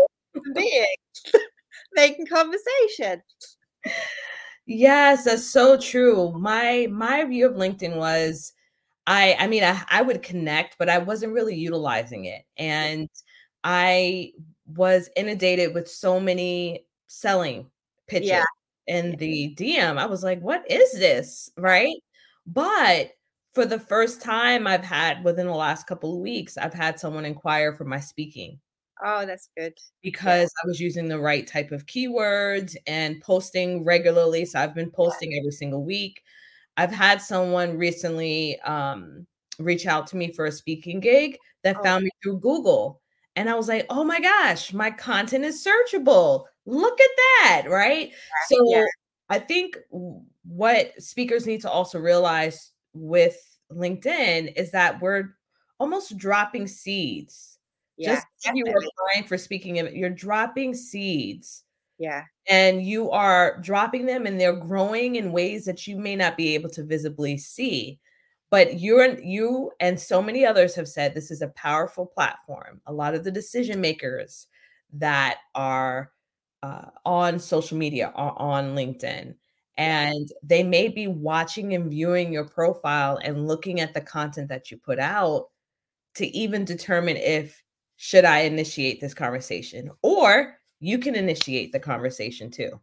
being 0.54 0.86
making 1.94 2.26
conversation. 2.26 3.22
Yes, 4.66 5.24
that's 5.24 5.46
so 5.48 5.78
true. 5.78 6.32
My 6.38 6.88
my 6.90 7.24
view 7.24 7.46
of 7.48 7.54
LinkedIn 7.56 7.96
was 7.96 8.52
I 9.06 9.36
I 9.38 9.46
mean 9.48 9.64
I, 9.64 9.82
I 9.90 10.02
would 10.02 10.22
connect, 10.22 10.78
but 10.78 10.88
I 10.88 10.98
wasn't 10.98 11.32
really 11.34 11.54
utilizing 11.56 12.24
it. 12.26 12.42
And 12.58 13.08
I 13.64 14.32
was 14.66 15.08
inundated 15.16 15.74
with 15.74 15.88
so 15.90 16.20
many 16.20 16.86
selling 17.08 17.70
pitches 18.08 18.30
Yeah. 18.30 18.44
in 18.86 19.16
the 19.16 19.54
DM. 19.56 19.98
I 19.98 20.06
was 20.06 20.22
like, 20.24 20.40
what 20.40 20.68
is 20.70 20.92
this? 20.92 21.50
Right. 21.56 21.96
But 22.46 23.12
for 23.54 23.64
the 23.66 23.78
first 23.80 24.22
time 24.22 24.66
I've 24.66 24.84
had 24.84 25.24
within 25.24 25.46
the 25.46 25.54
last 25.54 25.86
couple 25.86 26.14
of 26.14 26.20
weeks, 26.22 26.58
I've 26.58 26.74
had 26.74 27.00
someone 27.00 27.24
inquire 27.24 27.74
for 27.74 27.84
my 27.84 28.00
speaking 28.00 28.60
Oh, 29.04 29.26
that's 29.26 29.48
good. 29.56 29.74
Yeah. 30.02 30.10
because 30.10 30.50
I 30.64 30.66
was 30.66 30.80
using 30.80 31.08
the 31.08 31.18
right 31.20 31.46
type 31.46 31.70
of 31.72 31.86
keywords 31.86 32.76
and 32.86 33.20
posting 33.20 33.84
regularly. 33.84 34.44
So 34.46 34.58
I've 34.60 34.74
been 34.74 34.90
posting 34.90 35.34
every 35.38 35.50
single 35.52 35.84
week. 35.84 36.22
I've 36.76 36.92
had 36.92 37.20
someone 37.22 37.76
recently 37.78 38.58
um, 38.60 39.26
reach 39.58 39.86
out 39.86 40.06
to 40.08 40.16
me 40.16 40.32
for 40.32 40.46
a 40.46 40.52
speaking 40.52 41.00
gig 41.00 41.38
that 41.64 41.76
Oh, 41.78 41.82
found 41.82 42.04
me 42.04 42.10
through 42.22 42.40
Google. 42.40 43.00
And 43.34 43.50
I 43.50 43.54
was 43.54 43.68
like, 43.68 43.86
oh 43.90 44.04
my 44.04 44.20
gosh, 44.20 44.72
my 44.72 44.90
content 44.90 45.44
is 45.44 45.64
searchable. 45.64 46.44
Look 46.66 46.98
at 47.00 47.10
that. 47.16 47.64
Right. 47.68 48.12
yeah. 48.70 48.80
So 48.80 48.86
I 49.28 49.38
think 49.40 49.76
what 50.44 50.92
speakers 51.02 51.46
need 51.46 51.60
to 51.62 51.70
also 51.70 51.98
realize 51.98 52.72
with 52.94 53.36
LinkedIn 53.72 54.54
is 54.56 54.70
that 54.72 55.00
we're 55.00 55.34
almost 55.78 56.16
dropping 56.16 56.66
seeds. 56.68 57.55
Yeah. 57.96 58.14
Just 58.16 58.26
if 58.44 58.54
you 58.54 58.64
were 58.66 58.72
Definitely. 58.72 58.88
applying 58.98 59.28
for 59.28 59.38
speaking, 59.38 59.76
you're 59.96 60.10
dropping 60.10 60.74
seeds 60.74 61.64
Yeah. 61.98 62.24
and 62.48 62.82
you 62.82 63.10
are 63.10 63.58
dropping 63.62 64.06
them 64.06 64.26
and 64.26 64.38
they're 64.40 64.56
growing 64.56 65.16
in 65.16 65.32
ways 65.32 65.64
that 65.64 65.86
you 65.86 65.96
may 65.98 66.14
not 66.16 66.36
be 66.36 66.54
able 66.54 66.70
to 66.70 66.84
visibly 66.84 67.38
see 67.38 67.98
but 68.50 68.78
you're 68.80 69.18
you 69.20 69.72
and 69.80 69.98
so 69.98 70.22
many 70.22 70.44
others 70.46 70.74
have 70.76 70.88
said 70.88 71.14
this 71.14 71.30
is 71.32 71.42
a 71.42 71.48
powerful 71.48 72.06
platform 72.06 72.80
a 72.86 72.92
lot 72.92 73.14
of 73.14 73.24
the 73.24 73.30
decision 73.30 73.80
makers 73.80 74.46
that 74.92 75.38
are 75.54 76.12
uh, 76.62 76.86
on 77.04 77.38
social 77.40 77.76
media 77.78 78.12
are 78.14 78.34
on 78.38 78.74
linkedin 78.76 79.34
and 79.78 80.28
they 80.42 80.62
may 80.62 80.88
be 80.88 81.06
watching 81.08 81.74
and 81.74 81.90
viewing 81.90 82.32
your 82.32 82.44
profile 82.48 83.18
and 83.24 83.46
looking 83.48 83.80
at 83.80 83.92
the 83.94 84.00
content 84.00 84.48
that 84.48 84.70
you 84.70 84.76
put 84.76 84.98
out 85.00 85.48
to 86.14 86.26
even 86.28 86.64
determine 86.64 87.16
if 87.16 87.62
should 87.96 88.24
i 88.24 88.40
initiate 88.40 89.00
this 89.00 89.14
conversation 89.14 89.90
or 90.02 90.58
you 90.80 90.98
can 90.98 91.14
initiate 91.14 91.72
the 91.72 91.80
conversation 91.80 92.50
too. 92.50 92.80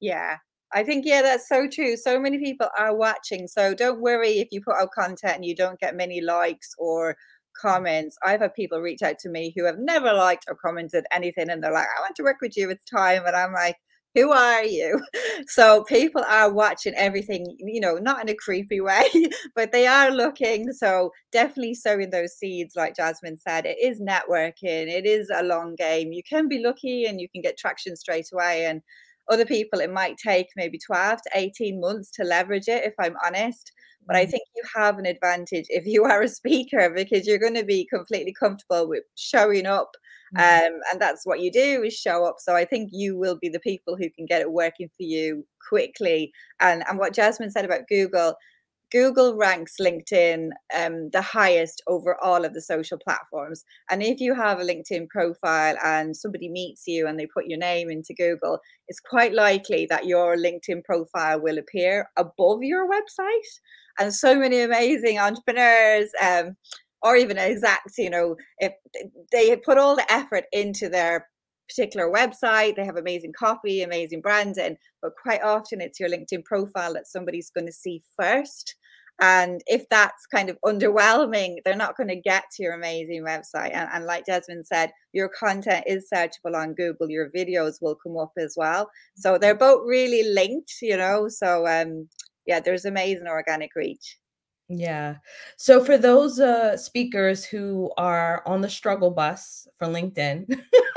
Yeah. 0.00 0.36
I 0.74 0.82
think, 0.82 1.06
yeah, 1.06 1.22
that's 1.22 1.48
so 1.48 1.68
true. 1.68 1.96
So 1.96 2.18
many 2.18 2.38
people 2.38 2.68
are 2.78 2.94
watching. 2.94 3.46
So 3.46 3.74
don't 3.74 4.00
worry 4.00 4.38
if 4.38 4.48
you 4.50 4.60
put 4.60 4.76
out 4.76 4.90
content 4.90 5.36
and 5.36 5.44
you 5.44 5.54
don't 5.54 5.78
get 5.78 5.96
many 5.96 6.20
likes 6.20 6.74
or 6.78 7.16
comments. 7.60 8.16
I've 8.24 8.40
had 8.40 8.54
people 8.54 8.80
reach 8.80 9.02
out 9.02 9.18
to 9.20 9.28
me 9.28 9.52
who 9.56 9.64
have 9.64 9.78
never 9.78 10.12
liked 10.12 10.44
or 10.48 10.56
commented 10.56 11.04
anything 11.12 11.48
and 11.50 11.62
they're 11.62 11.72
like, 11.72 11.86
I 11.96 12.00
want 12.00 12.16
to 12.16 12.24
work 12.24 12.38
with 12.40 12.56
you. 12.56 12.68
It's 12.70 12.84
time. 12.84 13.24
And 13.26 13.36
I'm 13.36 13.52
like, 13.52 13.76
who 14.16 14.32
are 14.32 14.64
you? 14.64 15.00
So 15.48 15.84
people 15.84 16.24
are 16.28 16.52
watching 16.52 16.94
everything, 16.96 17.56
you 17.60 17.80
know, 17.80 17.96
not 17.96 18.20
in 18.22 18.28
a 18.28 18.34
creepy 18.34 18.80
way, 18.82 19.08
but 19.54 19.72
they 19.72 19.86
are 19.86 20.10
looking. 20.10 20.72
So 20.72 21.12
definitely 21.32 21.74
sowing 21.74 22.10
those 22.10 22.34
seeds, 22.34 22.74
like 22.76 22.96
Jasmin 22.96 23.38
said, 23.38 23.66
it 23.66 23.78
is 23.80 24.00
networking. 24.00 24.88
It 24.88 25.06
is 25.06 25.30
a 25.34 25.44
long 25.44 25.76
game. 25.76 26.12
You 26.12 26.22
can 26.28 26.48
be 26.48 26.58
lucky 26.64 27.04
and 27.06 27.20
you 27.20 27.28
can 27.28 27.42
get 27.42 27.58
traction 27.58 27.96
straight 27.96 28.28
away. 28.32 28.66
And 28.66 28.82
other 29.28 29.46
people, 29.46 29.80
it 29.80 29.92
might 29.92 30.16
take 30.18 30.48
maybe 30.56 30.78
12 30.78 31.20
to 31.22 31.30
18 31.34 31.80
months 31.80 32.10
to 32.12 32.24
leverage 32.24 32.68
it, 32.68 32.84
if 32.84 32.94
I'm 32.98 33.16
honest. 33.24 33.72
But 34.06 34.16
I 34.16 34.24
Mhm, 34.24 34.26
think 34.26 34.42
you 34.54 34.62
have 34.74 34.98
an 34.98 35.06
advantage 35.06 35.66
if 35.68 35.86
you 35.86 36.04
are 36.10 36.22
a 36.22 36.28
speaker 36.28 36.90
because 36.94 37.26
you're 37.26 37.38
going 37.38 37.54
to 37.54 37.64
be 37.64 37.86
completely 37.86 38.32
comfortable 38.38 38.88
with 38.88 39.04
showing 39.16 39.66
up. 39.66 39.90
mhm. 40.30 40.60
Um, 40.62 40.80
and 40.92 41.00
that's 41.00 41.24
what 41.24 41.40
you 41.40 41.50
do 41.50 41.82
is 41.82 41.94
show 41.94 42.24
up. 42.26 42.36
So 42.38 42.54
I 42.54 42.64
think 42.66 42.90
you 42.92 43.16
will 43.16 43.38
be 43.40 43.48
the 43.48 43.60
people 43.60 43.96
who 43.96 44.10
can 44.10 44.26
get 44.26 44.42
it 44.42 44.52
working 44.52 44.88
for 44.88 45.02
you 45.02 45.46
quickly. 45.68 46.32
And 46.60 46.84
and 46.88 46.98
what 46.98 47.14
Jasmin 47.14 47.50
said 47.50 47.64
about 47.64 47.88
Google, 47.88 48.34
Google 48.92 49.36
ranks 49.36 49.74
LinkedIn 49.80 50.50
um, 50.74 51.10
the 51.12 51.22
highest 51.22 51.82
over 51.86 52.16
all 52.22 52.44
of 52.44 52.54
the 52.54 52.60
social 52.60 52.98
platforms. 52.98 53.64
And 53.90 54.02
if 54.02 54.20
you 54.20 54.34
have 54.34 54.60
a 54.60 54.64
LinkedIn 54.64 55.08
profile 55.08 55.76
and 55.84 56.16
somebody 56.16 56.48
meets 56.48 56.84
you 56.86 57.06
and 57.06 57.18
they 57.18 57.26
put 57.26 57.46
your 57.46 57.58
name 57.58 57.90
into 57.90 58.14
Google, 58.14 58.60
it's 58.88 59.00
quite 59.00 59.32
likely 59.32 59.86
that 59.90 60.06
your 60.06 60.36
LinkedIn 60.36 60.84
profile 60.84 61.40
will 61.40 61.58
appear 61.58 62.08
above 62.16 62.62
your 62.62 62.88
website. 62.88 63.60
And 63.98 64.14
so 64.14 64.38
many 64.38 64.60
amazing 64.60 65.18
entrepreneurs, 65.18 66.10
um, 66.22 66.56
or 67.02 67.16
even 67.16 67.38
execs, 67.38 67.98
you 67.98 68.10
know, 68.10 68.36
if 68.58 68.72
they 69.32 69.54
put 69.56 69.78
all 69.78 69.96
the 69.96 70.12
effort 70.12 70.44
into 70.52 70.88
their 70.88 71.28
particular 71.68 72.10
website, 72.10 72.76
they 72.76 72.84
have 72.84 72.96
amazing 72.96 73.32
copy, 73.38 73.82
amazing 73.82 74.20
branding, 74.20 74.76
but 75.02 75.12
quite 75.20 75.42
often 75.42 75.80
it's 75.80 76.00
your 76.00 76.08
LinkedIn 76.08 76.44
profile 76.44 76.94
that 76.94 77.06
somebody's 77.06 77.50
going 77.50 77.66
to 77.66 77.72
see 77.72 78.02
first. 78.18 78.76
And 79.20 79.62
if 79.66 79.88
that's 79.88 80.26
kind 80.26 80.50
of 80.50 80.58
underwhelming, 80.64 81.56
they're 81.64 81.74
not 81.74 81.96
going 81.96 82.08
to 82.08 82.20
get 82.20 82.44
to 82.52 82.62
your 82.62 82.74
amazing 82.74 83.24
website. 83.24 83.72
And, 83.72 83.88
and 83.92 84.04
like 84.04 84.26
Jasmin 84.26 84.64
said, 84.64 84.92
your 85.12 85.30
content 85.30 85.84
is 85.86 86.08
searchable 86.12 86.54
on 86.54 86.74
Google, 86.74 87.10
your 87.10 87.30
videos 87.30 87.80
will 87.80 87.94
come 87.94 88.18
up 88.18 88.32
as 88.36 88.54
well. 88.56 88.90
So 89.16 89.38
they're 89.38 89.54
both 89.54 89.86
really 89.86 90.22
linked, 90.34 90.74
you 90.82 90.96
know. 90.96 91.28
So 91.28 91.66
um 91.66 92.08
yeah, 92.46 92.60
there's 92.60 92.84
amazing 92.84 93.26
organic 93.26 93.70
reach. 93.74 94.18
Yeah. 94.68 95.16
So 95.56 95.82
for 95.82 95.96
those 95.96 96.38
uh 96.38 96.76
speakers 96.76 97.44
who 97.44 97.90
are 97.96 98.42
on 98.44 98.60
the 98.60 98.68
struggle 98.68 99.10
bus 99.10 99.66
for 99.78 99.86
LinkedIn, 99.86 100.46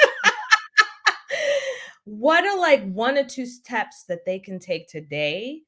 what 2.10 2.46
are 2.46 2.58
like 2.60 2.84
one 2.92 3.18
or 3.18 3.24
two 3.24 3.46
steps 3.46 4.06
that 4.08 4.26
they 4.26 4.40
can 4.40 4.60
take 4.60 4.88
today 4.88 5.62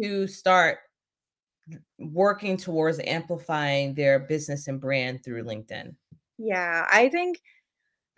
to 0.00 0.26
start 0.26 0.78
working 1.98 2.56
towards 2.56 3.00
amplifying 3.00 3.94
their 3.94 4.18
business 4.18 4.68
and 4.68 4.80
brand 4.80 5.24
through 5.24 5.44
LinkedIn? 5.44 5.94
Yeah, 6.38 6.86
I 6.90 7.08
think 7.08 7.38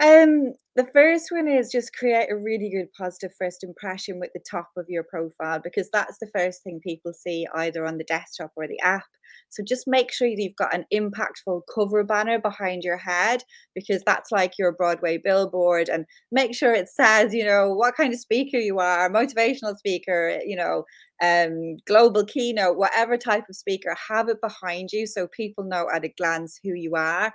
Um, 0.03 0.55
the 0.77 0.87
first 0.93 1.33
one 1.33 1.49
is 1.49 1.71
just 1.73 1.95
create 1.95 2.31
a 2.31 2.37
really 2.37 2.71
good 2.71 2.93
positive 2.95 3.33
first 3.39 3.65
impression 3.65 4.21
with 4.21 4.31
the 4.35 4.41
top 4.51 4.71
of 4.77 4.87
your 4.89 5.05
profile 5.05 5.61
because 5.61 5.91
that's 5.93 6.19
the 6.19 6.31
first 6.35 6.63
thing 6.65 6.81
people 6.81 7.13
see 7.15 7.47
either 7.55 7.87
on 7.87 7.99
the 7.99 8.05
desktop 8.05 8.53
or 8.57 8.69
the 8.69 8.81
app. 8.81 9.07
So 9.51 9.63
just 9.63 9.87
make 9.87 10.13
sure 10.13 10.29
you've 10.29 10.57
got 10.57 10.75
an 10.75 10.85
impactful 10.93 11.63
cover 11.75 12.05
banner 12.05 12.39
behind 12.39 12.83
your 12.85 12.97
head 12.97 13.43
because 13.75 14.03
that's 14.07 14.31
like 14.33 14.53
your 14.59 14.73
Broadway 14.73 15.19
billboard 15.19 15.89
and 15.89 16.07
make 16.33 16.55
sure 16.55 16.73
it 16.73 16.89
says, 16.89 17.35
you 17.35 17.45
know, 17.45 17.73
what 17.73 17.97
kind 17.97 18.13
of 18.13 18.21
speaker 18.21 18.59
you 18.59 18.79
are, 18.79 19.11
motivational 19.11 19.77
speaker, 19.77 20.39
you 20.45 20.57
know, 20.57 20.85
um 21.23 21.77
global 21.87 22.25
keynote, 22.25 22.79
whatever 22.79 23.17
type 23.17 23.45
of 23.49 23.57
speaker, 23.57 23.95
have 24.09 24.29
it 24.29 24.41
behind 24.41 24.91
you 24.93 25.07
so 25.07 25.27
people 25.29 25.65
know 25.65 25.87
at 25.95 26.05
a 26.05 26.13
glance 26.17 26.59
who 26.63 26.73
you 26.75 26.95
are 26.95 27.33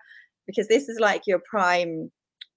because 0.48 0.68
this 0.68 0.90
is 0.90 1.00
like 1.00 1.24
your 1.28 1.40
prime 1.50 2.12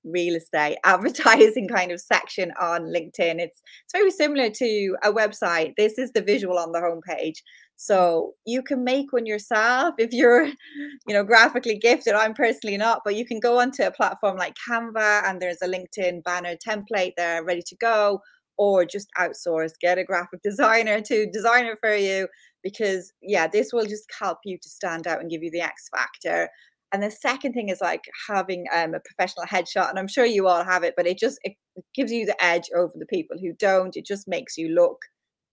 real 0.04 0.36
estate 0.36 0.78
advertising 0.84 1.68
kind 1.68 1.92
of 1.92 2.00
section 2.00 2.52
on 2.60 2.82
LinkedIn. 2.82 3.38
It's 3.38 3.62
it's 3.84 3.92
very 3.92 4.10
similar 4.10 4.50
to 4.50 4.96
a 5.04 5.12
website. 5.12 5.74
This 5.76 5.98
is 5.98 6.12
the 6.12 6.22
visual 6.22 6.58
on 6.58 6.72
the 6.72 6.80
homepage. 6.80 7.38
So 7.80 8.34
you 8.44 8.62
can 8.62 8.82
make 8.82 9.12
one 9.12 9.24
yourself 9.24 9.94
if 9.98 10.12
you're, 10.12 10.46
you 11.06 11.14
know, 11.14 11.22
graphically 11.22 11.78
gifted. 11.78 12.14
I'm 12.14 12.34
personally 12.34 12.76
not, 12.76 13.02
but 13.04 13.14
you 13.14 13.24
can 13.24 13.38
go 13.38 13.60
onto 13.60 13.84
a 13.84 13.92
platform 13.92 14.36
like 14.36 14.56
Canva 14.68 15.22
and 15.24 15.40
there's 15.40 15.62
a 15.62 15.68
LinkedIn 15.68 16.24
banner 16.24 16.56
template 16.56 17.12
there 17.16 17.44
ready 17.44 17.62
to 17.66 17.76
go, 17.76 18.20
or 18.56 18.84
just 18.84 19.08
outsource, 19.16 19.70
get 19.80 19.96
a 19.96 20.04
graphic 20.04 20.42
designer 20.44 21.00
to 21.02 21.30
design 21.30 21.66
it 21.66 21.78
for 21.80 21.94
you 21.94 22.26
because 22.64 23.12
yeah, 23.22 23.46
this 23.46 23.72
will 23.72 23.86
just 23.86 24.10
help 24.18 24.38
you 24.44 24.58
to 24.60 24.68
stand 24.68 25.06
out 25.06 25.20
and 25.20 25.30
give 25.30 25.44
you 25.44 25.50
the 25.52 25.60
X 25.60 25.88
factor 25.96 26.48
and 26.92 27.02
the 27.02 27.10
second 27.10 27.52
thing 27.52 27.68
is 27.68 27.80
like 27.80 28.04
having 28.28 28.64
um, 28.74 28.94
a 28.94 29.00
professional 29.00 29.44
headshot, 29.44 29.90
and 29.90 29.98
I'm 29.98 30.08
sure 30.08 30.24
you 30.24 30.46
all 30.48 30.64
have 30.64 30.84
it, 30.84 30.94
but 30.96 31.06
it 31.06 31.18
just 31.18 31.38
it 31.44 31.54
gives 31.94 32.10
you 32.10 32.24
the 32.24 32.42
edge 32.42 32.70
over 32.74 32.92
the 32.96 33.06
people 33.06 33.36
who 33.38 33.52
don't. 33.52 33.94
It 33.94 34.06
just 34.06 34.26
makes 34.26 34.56
you 34.56 34.68
look 34.68 34.98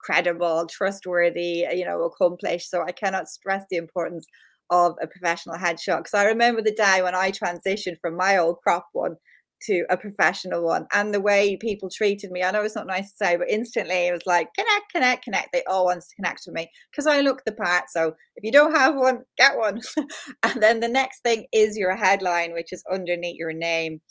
credible, 0.05 0.67
trustworthy, 0.67 1.65
uh, 1.65 1.74
you 1.74 1.85
know, 1.85 2.03
accomplished. 2.03 2.69
So 2.69 2.83
I 2.83 2.91
cannot 2.91 3.27
stress 3.27 3.63
the 3.69 3.77
importance 3.77 4.25
of 4.69 4.95
a 5.01 5.07
professional 5.07 5.57
headshot 5.57 5.97
because 5.97 6.13
I 6.13 6.25
remember 6.25 6.62
the 6.62 6.74
day 6.74 7.01
when 7.01 7.15
I 7.15 7.31
transitioned 7.31 8.00
from 8.01 8.15
my 8.15 8.38
old 8.38 8.57
crop 8.63 8.88
one 8.93 9.15
to 9.63 9.85
a 9.89 9.97
professional 9.97 10.63
one 10.63 10.85
and 10.93 11.13
the 11.13 11.21
way 11.21 11.57
people 11.57 11.89
treated 11.89 12.31
me. 12.31 12.43
I 12.43 12.51
know 12.51 12.63
it's 12.63 12.75
not 12.75 12.88
nice 12.88 13.12
to 13.12 13.25
say, 13.25 13.38
but 13.38 13.50
instantly 13.50 14.07
it 14.07 14.12
was 14.12 14.25
like 14.25 14.50
connect, 14.57 14.91
connect, 14.91 15.24
connect. 15.24 15.50
They 15.53 15.63
all 15.63 15.85
want 15.85 16.01
to 16.01 16.15
connect 16.15 16.41
with 16.45 16.55
me 16.55 16.69
because 16.91 17.07
I 17.07 17.21
look 17.21 17.43
the 17.45 17.53
part. 17.53 17.85
So 17.89 18.13
if 18.35 18.43
you 18.43 18.51
don't 18.51 18.75
have 18.75 18.95
one, 18.95 19.24
get 19.38 19.57
one. 19.57 19.81
and 20.43 20.62
then 20.62 20.79
the 20.81 20.88
next 20.88 21.21
thing 21.21 21.45
is 21.51 21.77
your 21.77 21.95
headline, 21.95 22.53
which 22.53 22.71
is 22.71 22.83
underneath 22.91 23.38
your 23.38 23.53
name. 23.53 24.01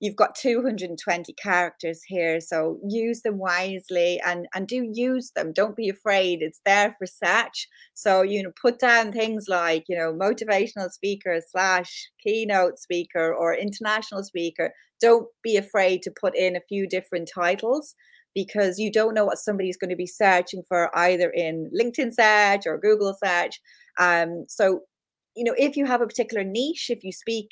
You've 0.00 0.16
got 0.16 0.34
220 0.34 1.32
characters 1.34 2.02
here 2.06 2.40
so 2.40 2.78
use 2.86 3.22
them 3.22 3.38
wisely 3.38 4.20
and 4.24 4.46
and 4.54 4.68
do 4.68 4.88
use 4.92 5.32
them. 5.34 5.52
Don't 5.52 5.76
be 5.76 5.88
afraid. 5.88 6.40
It's 6.42 6.60
there 6.64 6.94
for 6.98 7.06
search. 7.06 7.68
So 7.94 8.22
you 8.22 8.42
know 8.42 8.52
put 8.60 8.78
down 8.78 9.12
things 9.12 9.46
like 9.48 9.84
you 9.88 9.96
know 9.96 10.12
motivational 10.12 10.90
speaker 10.90 11.40
slash 11.50 12.10
keynote 12.22 12.78
speaker 12.78 13.34
or 13.34 13.54
international 13.54 14.22
speaker. 14.22 14.72
Don't 15.00 15.26
be 15.42 15.56
afraid 15.56 16.02
to 16.02 16.12
put 16.18 16.36
in 16.36 16.56
a 16.56 16.66
few 16.68 16.86
different 16.88 17.30
titles 17.32 17.94
because 18.34 18.78
you 18.78 18.92
don't 18.92 19.14
know 19.14 19.24
what 19.24 19.38
somebody's 19.38 19.78
going 19.78 19.90
to 19.90 19.96
be 19.96 20.06
searching 20.06 20.62
for 20.68 20.90
either 20.96 21.30
in 21.30 21.70
linkedin 21.78 22.12
search 22.12 22.66
or 22.66 22.78
google 22.78 23.16
search. 23.24 23.60
Um, 23.98 24.44
so 24.48 24.80
you 25.34 25.44
know 25.44 25.54
if 25.56 25.76
you 25.76 25.86
have 25.86 26.02
a 26.02 26.06
particular 26.06 26.44
niche 26.44 26.90
if 26.90 27.02
you 27.02 27.12
speak 27.12 27.48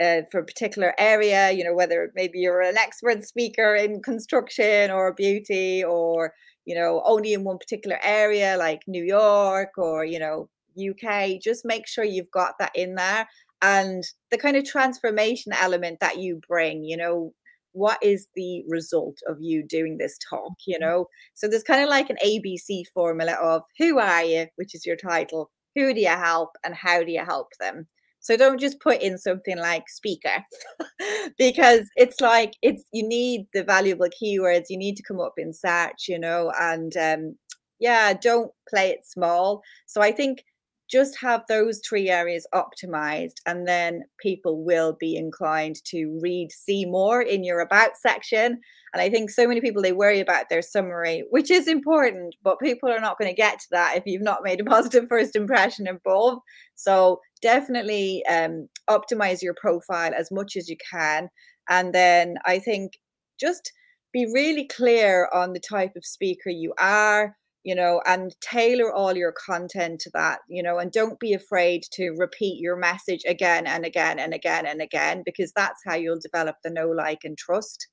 uh, 0.00 0.22
for 0.30 0.40
a 0.40 0.44
particular 0.44 0.94
area, 0.98 1.50
you 1.50 1.64
know, 1.64 1.74
whether 1.74 2.12
maybe 2.14 2.38
you're 2.38 2.60
an 2.60 2.78
expert 2.78 3.24
speaker 3.24 3.74
in 3.74 4.02
construction 4.02 4.90
or 4.90 5.12
beauty 5.12 5.82
or, 5.84 6.32
you 6.64 6.74
know, 6.74 7.02
only 7.04 7.32
in 7.32 7.44
one 7.44 7.58
particular 7.58 7.98
area 8.02 8.56
like 8.56 8.82
New 8.86 9.04
York 9.04 9.70
or, 9.76 10.04
you 10.04 10.18
know, 10.18 10.48
UK, 10.78 11.40
just 11.42 11.64
make 11.64 11.86
sure 11.86 12.04
you've 12.04 12.30
got 12.30 12.54
that 12.58 12.72
in 12.74 12.94
there. 12.94 13.28
And 13.60 14.04
the 14.30 14.38
kind 14.38 14.56
of 14.56 14.64
transformation 14.64 15.52
element 15.52 15.98
that 16.00 16.18
you 16.18 16.40
bring, 16.48 16.84
you 16.84 16.96
know, 16.96 17.32
what 17.72 17.98
is 18.02 18.26
the 18.34 18.64
result 18.68 19.18
of 19.28 19.36
you 19.40 19.62
doing 19.62 19.98
this 19.98 20.16
talk, 20.30 20.52
you 20.66 20.76
mm-hmm. 20.76 20.84
know? 20.84 21.06
So 21.34 21.48
there's 21.48 21.62
kind 21.62 21.82
of 21.82 21.88
like 21.88 22.10
an 22.10 22.18
ABC 22.24 22.82
formula 22.94 23.32
of 23.32 23.62
who 23.78 23.98
are 23.98 24.24
you, 24.24 24.46
which 24.56 24.74
is 24.74 24.86
your 24.86 24.96
title, 24.96 25.50
who 25.74 25.92
do 25.94 26.00
you 26.00 26.08
help, 26.08 26.50
and 26.64 26.74
how 26.74 27.02
do 27.02 27.12
you 27.12 27.24
help 27.24 27.48
them? 27.60 27.86
So 28.28 28.36
don't 28.36 28.60
just 28.60 28.78
put 28.80 29.00
in 29.00 29.16
something 29.16 29.56
like 29.56 29.88
speaker 29.88 30.44
because 31.38 31.88
it's 31.96 32.20
like 32.20 32.52
it's 32.60 32.84
you 32.92 33.08
need 33.08 33.46
the 33.54 33.64
valuable 33.64 34.08
keywords. 34.22 34.66
You 34.68 34.76
need 34.76 34.98
to 34.98 35.02
come 35.02 35.18
up 35.18 35.32
in 35.38 35.54
search, 35.54 36.08
you 36.08 36.18
know, 36.18 36.52
and 36.60 36.94
um, 36.98 37.38
yeah, 37.80 38.12
don't 38.12 38.50
play 38.68 38.90
it 38.90 39.06
small. 39.06 39.62
So 39.86 40.02
I 40.02 40.12
think 40.12 40.44
just 40.90 41.20
have 41.20 41.42
those 41.48 41.80
three 41.86 42.08
areas 42.08 42.46
optimized 42.54 43.36
and 43.46 43.66
then 43.68 44.02
people 44.20 44.64
will 44.64 44.96
be 44.98 45.16
inclined 45.16 45.76
to 45.84 46.18
read 46.22 46.50
see 46.50 46.86
more 46.86 47.20
in 47.20 47.44
your 47.44 47.60
about 47.60 47.96
section. 47.96 48.60
And 48.94 49.02
i 49.02 49.10
think 49.10 49.30
so 49.30 49.46
many 49.46 49.60
people 49.60 49.82
they 49.82 49.92
worry 49.92 50.20
about 50.20 50.48
their 50.48 50.62
summary 50.62 51.24
which 51.30 51.50
is 51.50 51.68
important 51.68 52.34
but 52.42 52.58
people 52.58 52.90
are 52.90 53.00
not 53.00 53.18
going 53.18 53.30
to 53.30 53.36
get 53.36 53.58
to 53.60 53.66
that 53.72 53.96
if 53.96 54.04
you've 54.06 54.22
not 54.22 54.42
made 54.42 54.60
a 54.60 54.64
positive 54.74 55.06
first 55.08 55.36
impression 55.36 55.86
above 55.86 56.38
so 56.74 57.20
definitely 57.42 58.24
um, 58.26 58.68
optimize 58.88 59.42
your 59.42 59.54
profile 59.60 60.12
as 60.16 60.30
much 60.30 60.56
as 60.56 60.68
you 60.68 60.76
can. 60.90 61.28
And 61.68 61.94
then 61.94 62.36
i 62.46 62.58
think 62.58 62.92
just 63.38 63.72
be 64.12 64.26
really 64.32 64.66
clear 64.66 65.28
on 65.34 65.52
the 65.52 65.60
type 65.60 65.92
of 65.96 66.04
speaker 66.04 66.50
you 66.50 66.72
are 66.78 67.36
you 67.68 67.74
know, 67.74 68.00
and 68.06 68.34
tailor 68.40 68.90
all 68.90 69.14
your 69.14 69.34
content 69.46 70.00
to 70.00 70.10
that, 70.14 70.38
you 70.48 70.62
know, 70.62 70.78
and 70.78 70.90
don't 70.90 71.20
be 71.20 71.34
afraid 71.34 71.82
to 71.92 72.14
repeat 72.16 72.58
your 72.58 72.76
message 72.76 73.20
again 73.26 73.66
and 73.66 73.84
again 73.84 74.18
and 74.18 74.32
again 74.32 74.64
and 74.64 74.80
again, 74.80 75.22
because 75.22 75.52
that's 75.54 75.82
how 75.84 75.94
you'll 75.94 76.18
develop 76.18 76.56
the 76.64 76.70
know, 76.70 76.88
like, 76.88 77.24
and 77.24 77.36
trust. 77.36 77.86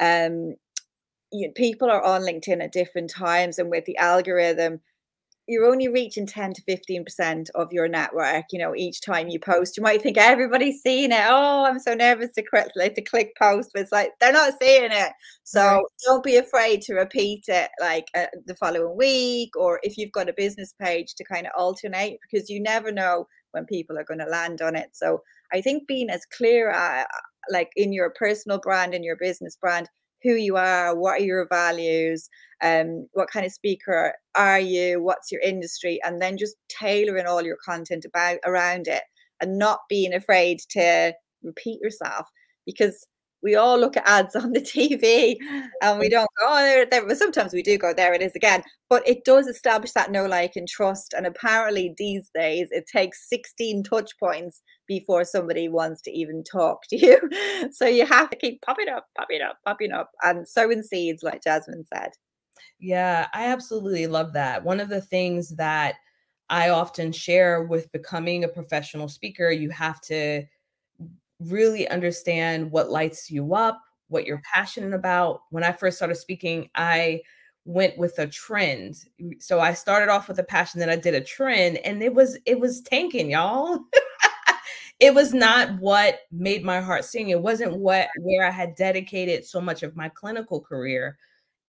Um, 0.00 0.54
you 1.32 1.50
people 1.56 1.90
are 1.90 2.04
on 2.04 2.20
LinkedIn 2.20 2.62
at 2.62 2.70
different 2.70 3.10
times, 3.10 3.58
and 3.58 3.70
with 3.70 3.86
the 3.86 3.96
algorithm, 3.96 4.78
you're 5.48 5.66
only 5.66 5.88
reaching 5.88 6.26
10 6.26 6.52
to 6.54 6.62
15% 6.62 7.48
of 7.54 7.72
your 7.72 7.88
network 7.88 8.44
you 8.52 8.58
know 8.58 8.74
each 8.74 9.00
time 9.00 9.28
you 9.28 9.40
post. 9.40 9.76
You 9.76 9.82
might 9.82 10.02
think 10.02 10.16
everybody's 10.18 10.82
seeing 10.82 11.12
it. 11.12 11.24
Oh 11.26 11.64
i'm 11.64 11.78
so 11.78 11.94
nervous 11.94 12.32
to 12.32 12.42
click 12.42 12.68
like 12.76 12.94
to 12.94 13.02
click 13.02 13.32
post 13.38 13.70
but 13.72 13.82
it's 13.82 13.92
like 13.92 14.12
they're 14.20 14.32
not 14.32 14.54
seeing 14.60 14.92
it. 14.92 15.12
So 15.44 15.60
right. 15.60 15.84
don't 16.04 16.24
be 16.24 16.36
afraid 16.36 16.82
to 16.82 16.94
repeat 16.94 17.44
it 17.48 17.70
like 17.80 18.06
uh, 18.14 18.26
the 18.46 18.54
following 18.56 18.96
week 18.96 19.56
or 19.56 19.80
if 19.82 19.96
you've 19.98 20.12
got 20.12 20.28
a 20.28 20.34
business 20.36 20.74
page 20.80 21.14
to 21.16 21.24
kind 21.24 21.46
of 21.46 21.52
alternate 21.56 22.18
because 22.22 22.48
you 22.48 22.60
never 22.60 22.92
know 22.92 23.26
when 23.50 23.66
people 23.66 23.98
are 23.98 24.04
going 24.04 24.20
to 24.20 24.26
land 24.26 24.62
on 24.62 24.76
it. 24.76 24.90
So 24.92 25.22
i 25.52 25.60
think 25.60 25.86
being 25.86 26.10
as 26.10 26.24
clear 26.36 26.70
uh, 26.70 27.04
like 27.50 27.70
in 27.76 27.92
your 27.92 28.10
personal 28.10 28.58
brand 28.58 28.94
and 28.94 29.04
your 29.04 29.16
business 29.16 29.56
brand 29.56 29.88
who 30.22 30.34
you 30.34 30.56
are, 30.56 30.94
what 30.94 31.20
are 31.20 31.24
your 31.24 31.46
values, 31.48 32.28
um, 32.62 33.06
what 33.12 33.30
kind 33.30 33.44
of 33.44 33.52
speaker 33.52 34.14
are 34.34 34.60
you, 34.60 35.02
what's 35.02 35.32
your 35.32 35.40
industry, 35.40 36.00
and 36.04 36.20
then 36.20 36.36
just 36.38 36.56
tailoring 36.68 37.26
all 37.26 37.42
your 37.42 37.58
content 37.64 38.04
about 38.04 38.38
around 38.44 38.86
it 38.86 39.02
and 39.40 39.58
not 39.58 39.80
being 39.88 40.14
afraid 40.14 40.60
to 40.70 41.12
repeat 41.42 41.80
yourself 41.80 42.28
because 42.64 43.06
we 43.42 43.56
all 43.56 43.78
look 43.78 43.96
at 43.96 44.08
ads 44.08 44.36
on 44.36 44.52
the 44.52 44.60
TV 44.60 45.36
and 45.82 45.98
we 45.98 46.08
don't 46.08 46.28
go, 46.38 46.46
oh, 46.48 46.62
there, 46.62 46.86
there. 46.86 47.14
Sometimes 47.14 47.52
we 47.52 47.62
do 47.62 47.76
go, 47.76 47.92
there 47.92 48.14
it 48.14 48.22
is 48.22 48.34
again. 48.34 48.62
But 48.88 49.06
it 49.08 49.24
does 49.24 49.46
establish 49.46 49.92
that 49.92 50.10
know, 50.10 50.26
like, 50.26 50.52
and 50.56 50.68
trust. 50.68 51.14
And 51.14 51.26
apparently, 51.26 51.94
these 51.96 52.30
days, 52.34 52.68
it 52.70 52.86
takes 52.86 53.28
16 53.28 53.84
touch 53.84 54.18
points 54.18 54.62
before 54.86 55.24
somebody 55.24 55.68
wants 55.68 56.02
to 56.02 56.10
even 56.10 56.44
talk 56.44 56.82
to 56.90 56.96
you. 56.96 57.18
so 57.72 57.86
you 57.86 58.06
have 58.06 58.30
to 58.30 58.36
keep 58.36 58.62
popping 58.62 58.88
up, 58.88 59.06
popping 59.16 59.42
up, 59.42 59.58
popping 59.64 59.92
up, 59.92 60.10
and 60.22 60.46
sowing 60.46 60.82
seeds, 60.82 61.22
like 61.22 61.42
Jasmin 61.42 61.84
said. 61.92 62.10
Yeah, 62.78 63.28
I 63.32 63.46
absolutely 63.46 64.06
love 64.06 64.32
that. 64.34 64.64
One 64.64 64.80
of 64.80 64.88
the 64.88 65.00
things 65.00 65.50
that 65.56 65.94
I 66.50 66.68
often 66.68 67.12
share 67.12 67.62
with 67.62 67.90
becoming 67.92 68.44
a 68.44 68.48
professional 68.48 69.08
speaker, 69.08 69.50
you 69.50 69.70
have 69.70 70.00
to 70.02 70.44
really 71.46 71.88
understand 71.88 72.70
what 72.70 72.90
lights 72.90 73.30
you 73.30 73.54
up, 73.54 73.80
what 74.08 74.26
you're 74.26 74.42
passionate 74.52 74.94
about. 74.94 75.40
When 75.50 75.64
I 75.64 75.72
first 75.72 75.96
started 75.96 76.16
speaking, 76.16 76.68
I 76.74 77.22
went 77.64 77.96
with 77.96 78.18
a 78.18 78.26
trend. 78.26 78.96
Mm, 79.20 79.42
so 79.42 79.60
I 79.60 79.74
started 79.74 80.10
off 80.10 80.28
with 80.28 80.38
a 80.38 80.44
passion, 80.44 80.80
that 80.80 80.90
I 80.90 80.96
did 80.96 81.14
a 81.14 81.20
trend, 81.20 81.78
and 81.78 82.02
it 82.02 82.14
was 82.14 82.38
it 82.46 82.58
was 82.58 82.82
tanking, 82.82 83.30
y'all. 83.30 83.80
it 85.00 85.14
was 85.14 85.32
not 85.32 85.78
what 85.80 86.20
made 86.30 86.64
my 86.64 86.80
heart 86.80 87.04
sing. 87.04 87.30
It 87.30 87.40
wasn't 87.40 87.76
what 87.76 88.08
where 88.20 88.46
I 88.46 88.50
had 88.50 88.74
dedicated 88.76 89.44
so 89.44 89.60
much 89.60 89.82
of 89.82 89.96
my 89.96 90.08
clinical 90.08 90.60
career 90.60 91.18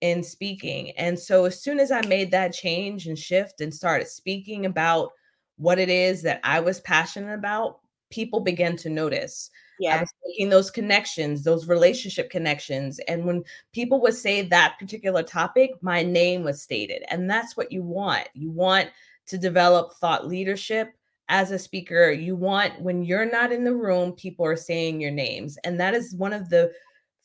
in 0.02 0.22
speaking. 0.22 0.92
And 0.92 1.18
so 1.18 1.46
as 1.46 1.62
soon 1.64 1.80
as 1.80 1.90
I 1.90 2.02
made 2.08 2.30
that 2.32 2.54
change 2.54 3.08
and 3.08 3.18
shift 3.18 3.62
and 3.62 3.74
started 3.74 4.08
speaking 4.08 4.66
about 4.66 5.12
what 5.58 5.80
it 5.80 5.90
is 5.90 6.22
that 6.24 6.42
I 6.44 6.60
was 6.60 6.82
passionate 6.82 7.34
about, 7.34 7.80
people 8.12 8.42
began 8.42 8.76
to 8.78 8.90
notice 8.90 9.50
yeah. 9.80 9.98
I 9.98 10.00
was 10.02 10.14
making 10.26 10.50
those 10.50 10.72
connections, 10.72 11.44
those 11.44 11.68
relationship 11.68 12.30
connections. 12.30 13.00
And 13.08 13.26
when 13.26 13.44
people 13.74 14.02
would 14.02 14.16
say 14.16 14.42
that 14.42 14.78
particular 14.80 15.24
topic, 15.24 15.72
my 15.82 16.04
name 16.04 16.44
was 16.44 16.62
stated. 16.62 17.04
And 17.10 17.30
that's 17.30 17.58
what 17.58 17.72
you 17.72 17.84
want. 17.84 18.28
You 18.34 18.52
want 18.52 18.90
to 19.28 19.38
develop 19.38 19.94
thought 19.94 20.28
leadership 20.28 20.94
as 21.30 21.52
a 21.52 21.60
speaker. 21.60 22.12
You 22.12 22.36
want, 22.36 22.82
when 22.82 23.04
you're 23.04 23.30
not 23.30 23.52
in 23.52 23.64
the 23.64 23.76
room, 23.76 24.14
people 24.14 24.46
are 24.46 24.56
saying 24.56 25.02
your 25.02 25.12
names. 25.12 25.58
And 25.64 25.80
that 25.80 25.94
is 25.94 26.16
one 26.16 26.34
of 26.34 26.50
the 26.50 26.72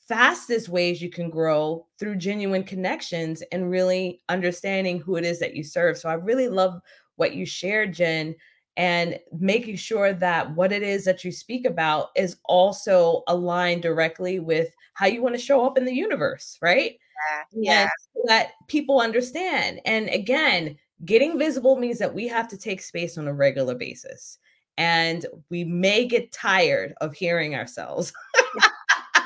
fastest 0.09 0.69
ways 0.69 1.03
you 1.03 1.11
can 1.11 1.29
grow 1.29 1.87
through 1.99 2.17
genuine 2.17 2.65
connections 2.65 3.43
and 3.53 3.71
really 3.71 4.23
understanding 4.29 4.99
who 5.01 5.17
it 5.17 5.25
is 5.25 5.39
that 5.39 5.55
you 5.55 5.63
serve. 5.63 5.99
So 5.99 6.09
I 6.09 6.15
really 6.15 6.49
love 6.49 6.81
what 7.17 7.35
you 7.35 7.45
shared, 7.45 7.93
Jen 7.93 8.35
and 8.79 9.19
making 9.37 9.75
sure 9.75 10.12
that 10.12 10.55
what 10.55 10.71
it 10.71 10.85
is 10.85 11.05
that 11.05 11.25
you 11.25 11.33
speak 11.33 11.67
about 11.67 12.11
is 12.14 12.37
also 12.45 13.25
aligned 13.27 13.83
directly 13.83 14.38
with 14.38 14.73
how 14.95 15.07
you 15.07 15.21
want 15.21 15.35
to 15.35 15.41
show 15.41 15.67
up 15.67 15.77
in 15.77 15.85
the 15.85 15.93
universe, 15.93 16.57
right? 16.62 16.97
Yeah. 17.51 17.73
yeah. 17.73 17.88
So 18.14 18.23
that 18.27 18.53
people 18.69 19.01
understand. 19.01 19.81
And 19.85 20.09
again, 20.11 20.77
getting 21.05 21.41
visible 21.41 21.75
means 21.75 21.99
that 21.99 22.14
we 22.14 22.29
have 22.29 22.47
to 22.49 22.57
take 22.57 22.81
space 22.81 23.19
on 23.19 23.27
a 23.27 23.35
regular 23.35 23.75
basis. 23.75 24.38
And 24.77 25.27
we 25.51 25.64
may 25.64 26.07
get 26.07 26.31
tired 26.31 26.95
of 27.01 27.14
hearing 27.14 27.57
ourselves 27.57 28.12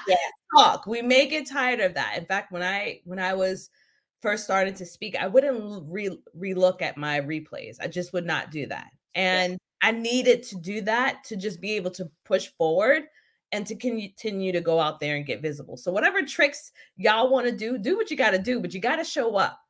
yeah. 0.09 0.17
talk. 0.57 0.87
We 0.87 1.03
may 1.03 1.29
get 1.29 1.47
tired 1.47 1.81
of 1.81 1.93
that. 1.93 2.17
In 2.17 2.25
fact, 2.25 2.53
when 2.53 2.62
I 2.62 3.01
when 3.05 3.19
I 3.19 3.35
was 3.35 3.69
first 4.23 4.45
starting 4.45 4.73
to 4.75 4.87
speak, 4.87 5.15
I 5.15 5.27
wouldn't 5.27 5.85
re 5.91 6.19
relook 6.35 6.81
at 6.81 6.97
my 6.97 7.21
replays. 7.21 7.77
I 7.83 7.88
just 7.88 8.15
would 8.15 8.25
not 8.25 8.51
do 8.51 8.67
that. 8.69 8.88
And 9.14 9.59
I 9.83 9.90
needed 9.90 10.42
to 10.44 10.57
do 10.57 10.81
that 10.83 11.25
to 11.25 11.37
just 11.37 11.61
be 11.61 11.72
able 11.72 11.90
to 11.92 12.11
push 12.25 12.48
forward 12.59 13.05
and 13.51 13.66
to 13.66 13.75
continue 13.75 14.53
to 14.53 14.61
go 14.61 14.81
out 14.81 15.01
there 15.01 15.16
and 15.16 15.27
get 15.27 15.42
visible. 15.42 15.77
So 15.77 15.92
whatever 15.92 16.22
tricks 16.22 16.72
y'all 16.96 17.31
want 17.31 17.46
to 17.46 17.53
do, 17.53 17.77
do 17.79 17.96
what 17.96 18.11
you 18.11 18.16
got 18.16 18.31
to 18.31 18.38
do, 18.38 18.61
but 18.61 18.72
you 18.72 18.81
got 18.81 18.96
to 18.96 19.05
show 19.05 19.37
up 19.37 19.61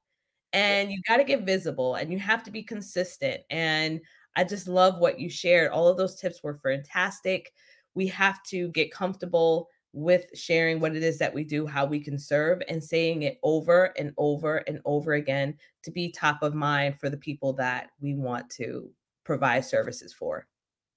and 0.52 0.92
you 0.92 1.00
got 1.08 1.16
to 1.16 1.24
get 1.24 1.42
visible 1.42 1.96
and 1.96 2.12
you 2.12 2.18
have 2.18 2.44
to 2.44 2.50
be 2.50 2.62
consistent. 2.62 3.40
And 3.50 4.00
I 4.36 4.44
just 4.44 4.68
love 4.68 4.98
what 4.98 5.18
you 5.18 5.28
shared. 5.28 5.72
All 5.72 5.88
of 5.88 5.96
those 5.96 6.14
tips 6.14 6.42
were 6.42 6.60
fantastic. 6.62 7.52
We 7.94 8.06
have 8.08 8.42
to 8.44 8.68
get 8.68 8.92
comfortable 8.92 9.68
with 9.92 10.26
sharing 10.34 10.80
what 10.80 10.96
it 10.96 11.02
is 11.02 11.18
that 11.18 11.34
we 11.34 11.44
do, 11.44 11.66
how 11.66 11.84
we 11.84 12.00
can 12.00 12.18
serve, 12.18 12.62
and 12.68 12.82
saying 12.82 13.22
it 13.22 13.38
over 13.42 13.92
and 13.98 14.12
over 14.16 14.58
and 14.58 14.80
over 14.84 15.14
again 15.14 15.54
to 15.82 15.90
be 15.90 16.10
top 16.10 16.42
of 16.42 16.54
mind 16.54 16.98
for 16.98 17.10
the 17.10 17.16
people 17.16 17.52
that 17.54 17.90
we 18.00 18.14
want 18.14 18.48
to 18.50 18.90
provide 19.24 19.64
services 19.64 20.12
for. 20.12 20.46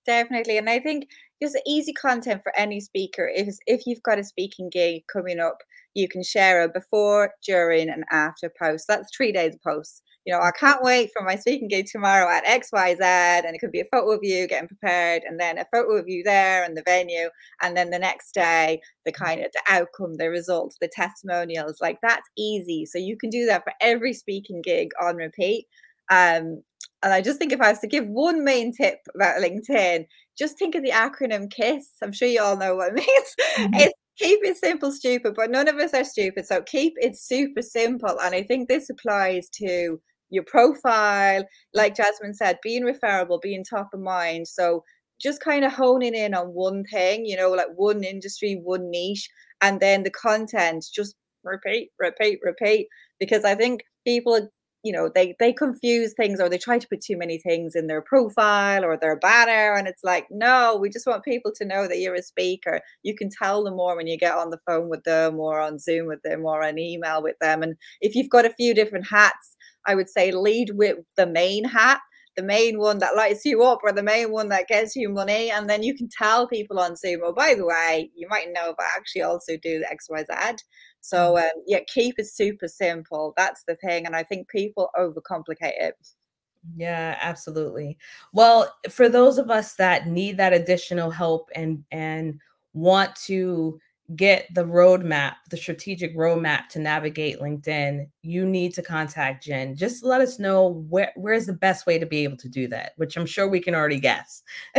Definitely. 0.05 0.57
And 0.57 0.69
I 0.69 0.79
think 0.79 1.07
just 1.41 1.59
easy 1.65 1.93
content 1.93 2.41
for 2.43 2.53
any 2.57 2.79
speaker 2.79 3.27
is 3.27 3.59
if 3.65 3.85
you've 3.85 4.03
got 4.03 4.19
a 4.19 4.23
speaking 4.23 4.69
gig 4.71 5.03
coming 5.11 5.39
up, 5.39 5.57
you 5.95 6.07
can 6.07 6.23
share 6.23 6.61
a 6.61 6.69
before, 6.69 7.31
during, 7.45 7.89
and 7.89 8.03
after 8.11 8.51
post. 8.61 8.85
That's 8.87 9.15
three 9.15 9.31
days 9.31 9.55
of 9.55 9.63
posts. 9.63 10.01
You 10.25 10.33
know, 10.33 10.41
I 10.41 10.51
can't 10.51 10.83
wait 10.83 11.11
for 11.15 11.23
my 11.23 11.35
speaking 11.35 11.67
gig 11.67 11.85
tomorrow 11.85 12.29
at 12.29 12.45
XYZ. 12.45 12.99
And 13.01 13.55
it 13.55 13.59
could 13.59 13.71
be 13.71 13.81
a 13.81 13.87
photo 13.91 14.11
of 14.11 14.19
you 14.21 14.47
getting 14.47 14.67
prepared, 14.67 15.23
and 15.27 15.39
then 15.39 15.57
a 15.57 15.65
photo 15.73 15.97
of 15.97 16.07
you 16.07 16.23
there 16.23 16.63
and 16.63 16.75
the 16.75 16.83
venue. 16.83 17.29
And 17.61 17.75
then 17.75 17.89
the 17.89 17.99
next 17.99 18.33
day, 18.33 18.81
the 19.05 19.11
kind 19.11 19.41
of 19.41 19.51
the 19.53 19.61
outcome, 19.69 20.15
the 20.17 20.29
results, 20.29 20.77
the 20.79 20.89
testimonials. 20.89 21.77
Like 21.81 21.97
that's 22.01 22.27
easy. 22.37 22.85
So 22.85 22.97
you 22.97 23.17
can 23.17 23.29
do 23.29 23.45
that 23.47 23.63
for 23.63 23.73
every 23.81 24.13
speaking 24.13 24.61
gig 24.63 24.89
on 25.01 25.15
repeat. 25.15 25.65
Um, 26.11 26.61
and 27.05 27.13
I 27.13 27.21
just 27.21 27.37
think 27.37 27.53
if 27.53 27.61
I 27.61 27.69
was 27.69 27.79
to 27.79 27.87
give 27.87 28.07
one 28.07 28.43
main 28.43 28.73
tip 28.73 28.97
about 29.13 29.39
LinkedIn, 29.39 30.07
just 30.35 30.57
think 30.57 30.73
of 30.73 30.81
the 30.81 30.89
acronym 30.89 31.51
KISS. 31.51 31.91
I'm 32.01 32.11
sure 32.11 32.27
you 32.27 32.41
all 32.41 32.57
know 32.57 32.75
what 32.75 32.89
it 32.89 32.93
means. 32.95 33.35
Mm-hmm. 33.57 33.73
It's 33.75 33.93
keep 34.17 34.39
it 34.43 34.57
simple, 34.57 34.91
stupid, 34.91 35.35
but 35.35 35.51
none 35.51 35.67
of 35.67 35.75
us 35.75 35.93
are 35.93 36.03
stupid. 36.03 36.47
So 36.47 36.63
keep 36.63 36.93
it 36.97 37.15
super 37.15 37.61
simple. 37.61 38.17
And 38.21 38.33
I 38.33 38.41
think 38.41 38.67
this 38.67 38.89
applies 38.89 39.49
to 39.59 40.01
your 40.31 40.43
profile, 40.45 41.43
like 41.75 41.95
Jasmin 41.95 42.33
said, 42.33 42.57
being 42.63 42.83
referable, 42.83 43.39
being 43.39 43.63
top 43.63 43.89
of 43.93 43.99
mind. 43.99 44.47
So 44.47 44.83
just 45.21 45.41
kind 45.41 45.63
of 45.63 45.71
honing 45.71 46.15
in 46.15 46.33
on 46.33 46.47
one 46.47 46.85
thing, 46.91 47.25
you 47.27 47.37
know, 47.37 47.51
like 47.51 47.67
one 47.75 48.03
industry, 48.03 48.59
one 48.63 48.89
niche, 48.89 49.29
and 49.61 49.79
then 49.79 50.01
the 50.01 50.09
content, 50.09 50.85
just 50.91 51.15
repeat, 51.43 51.91
repeat, 51.99 52.39
repeat. 52.41 52.87
Because 53.19 53.45
I 53.45 53.53
think 53.53 53.83
people 54.05 54.49
you 54.85 54.93
know 54.93 55.09
they 55.13 55.35
they 55.39 55.51
confuse 55.51 56.13
things 56.13 56.39
or 56.39 56.47
they 56.47 56.57
try 56.59 56.77
to 56.77 56.87
put 56.87 57.01
too 57.01 57.17
many 57.17 57.37
things 57.39 57.75
in 57.75 57.87
their 57.87 58.01
profile 58.01 58.85
or 58.85 58.95
their 58.97 59.17
banner 59.17 59.73
and 59.73 59.87
it's 59.87 60.03
like 60.03 60.27
no 60.29 60.77
we 60.79 60.89
just 60.89 61.07
want 61.07 61.23
people 61.23 61.51
to 61.55 61.65
know 61.65 61.87
that 61.87 61.99
you're 61.99 62.15
a 62.15 62.21
speaker. 62.21 62.79
You 63.03 63.15
can 63.15 63.29
tell 63.29 63.63
them 63.63 63.75
more 63.75 63.95
when 63.97 64.07
you 64.07 64.17
get 64.17 64.35
on 64.35 64.51
the 64.51 64.59
phone 64.67 64.87
with 64.89 65.03
them 65.03 65.39
or 65.39 65.59
on 65.59 65.79
zoom 65.79 66.07
with 66.07 66.21
them 66.23 66.45
or 66.45 66.61
an 66.61 66.77
email 66.79 67.23
with 67.23 67.37
them. 67.41 67.63
And 67.63 67.75
if 68.01 68.15
you've 68.15 68.29
got 68.29 68.45
a 68.45 68.53
few 68.53 68.73
different 68.73 69.07
hats 69.09 69.55
i 69.87 69.95
would 69.95 70.09
say 70.09 70.31
lead 70.31 70.71
with 70.75 70.97
the 71.17 71.27
main 71.27 71.63
hat 71.63 71.99
the 72.35 72.43
main 72.43 72.77
one 72.79 72.99
that 72.99 73.15
lights 73.15 73.45
you 73.45 73.63
up 73.63 73.79
or 73.83 73.91
the 73.91 74.03
main 74.03 74.31
one 74.31 74.49
that 74.49 74.67
gets 74.67 74.95
you 74.95 75.09
money 75.09 75.49
and 75.49 75.69
then 75.69 75.81
you 75.83 75.95
can 75.95 76.09
tell 76.09 76.47
people 76.47 76.79
on 76.79 76.95
zoom 76.95 77.21
oh 77.23 77.33
by 77.33 77.53
the 77.55 77.65
way 77.65 78.09
you 78.15 78.27
might 78.29 78.47
know 78.53 78.73
but 78.77 78.83
I 78.83 78.97
actually 78.97 79.21
also 79.21 79.57
do 79.57 79.79
the 79.79 79.85
xyz 79.85 80.59
so 81.05 81.35
mm. 81.35 81.43
um, 81.43 81.51
yeah, 81.67 81.79
keep 81.87 82.15
it 82.17 82.25
super 82.25 82.67
simple. 82.67 83.33
That's 83.37 83.63
the 83.67 83.75
thing, 83.75 84.05
and 84.07 84.15
I 84.15 84.23
think 84.23 84.49
people 84.49 84.89
overcomplicate 84.97 85.79
it. 85.79 85.95
Yeah, 86.75 87.15
absolutely. 87.21 87.97
Well, 88.33 88.73
for 88.89 89.07
those 89.07 89.37
of 89.37 89.51
us 89.51 89.75
that 89.75 90.07
need 90.07 90.37
that 90.37 90.53
additional 90.53 91.11
help 91.11 91.49
and 91.55 91.83
and 91.91 92.39
want 92.73 93.15
to 93.27 93.79
get 94.15 94.47
the 94.53 94.63
roadmap, 94.63 95.35
the 95.49 95.57
strategic 95.57 96.15
roadmap 96.15 96.67
to 96.69 96.79
navigate 96.79 97.39
LinkedIn, 97.39 98.07
you 98.21 98.45
need 98.45 98.73
to 98.75 98.83
contact 98.83 99.43
Jen. 99.45 99.75
Just 99.75 100.03
let 100.03 100.21
us 100.21 100.37
know 100.37 100.85
where 100.89 101.11
where's 101.15 101.47
the 101.47 101.53
best 101.53 101.87
way 101.87 101.97
to 101.97 102.05
be 102.05 102.23
able 102.23 102.37
to 102.37 102.49
do 102.49 102.67
that, 102.67 102.93
which 102.97 103.17
I'm 103.17 103.25
sure 103.25 103.47
we 103.47 103.59
can 103.59 103.73
already 103.73 103.99
guess. 103.99 104.43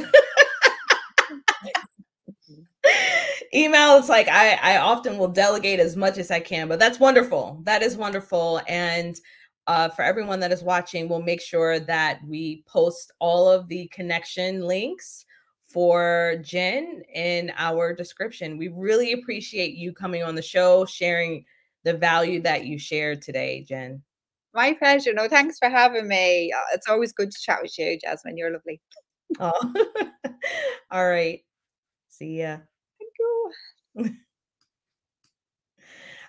email 3.55 3.97
it's 3.97 4.09
like 4.09 4.29
I, 4.29 4.55
I 4.63 4.79
often 4.79 5.19
will 5.19 5.29
delegate 5.29 5.81
as 5.81 5.97
much 5.97 6.19
as 6.19 6.31
i 6.31 6.41
can 6.41 6.69
but 6.69 6.79
that's 6.79 7.01
wonderful. 7.01 7.61
That 7.65 7.83
is 7.83 7.97
wonderful 7.97 8.61
and 8.69 9.19
uh, 9.67 9.89
for 9.89 10.03
everyone 10.03 10.41
that 10.41 10.53
is 10.53 10.63
watching 10.63 11.09
we'll 11.09 11.23
make 11.23 11.41
sure 11.41 11.79
that 11.79 12.21
we 12.27 12.65
post 12.67 13.13
all 13.19 13.51
of 13.51 13.69
the 13.69 13.89
connection 13.89 14.63
links 14.63 15.27
for 15.69 16.37
jen 16.43 17.03
in 17.15 17.53
our 17.57 17.93
description. 17.95 18.59
We 18.59 18.69
really 18.69 19.13
appreciate 19.13 19.75
you 19.75 19.93
coming 19.93 20.23
on 20.23 20.35
the 20.35 20.43
show 20.43 20.85
sharing 20.85 21.45
the 21.85 21.95
value 21.95 22.43
that 22.43 22.65
you 22.65 22.79
shared 22.79 23.23
today 23.23 23.65
jen. 23.69 24.03
My 24.55 24.73
pleasure. 24.75 25.13
No 25.15 25.29
thanks 25.29 25.59
for 25.59 25.69
having 25.69 26.09
me. 26.09 26.53
Uh, 26.53 26.75
it's 26.75 26.89
always 26.89 27.13
good 27.13 27.31
to 27.31 27.39
chat 27.41 27.63
with 27.63 27.79
you 27.79 27.99
jasmin. 27.99 28.37
You're 28.37 28.53
lovely. 28.53 28.81
Oh 29.39 29.75
all 30.91 31.09
right. 31.09 31.41
See 32.09 32.41
ya 32.41 32.59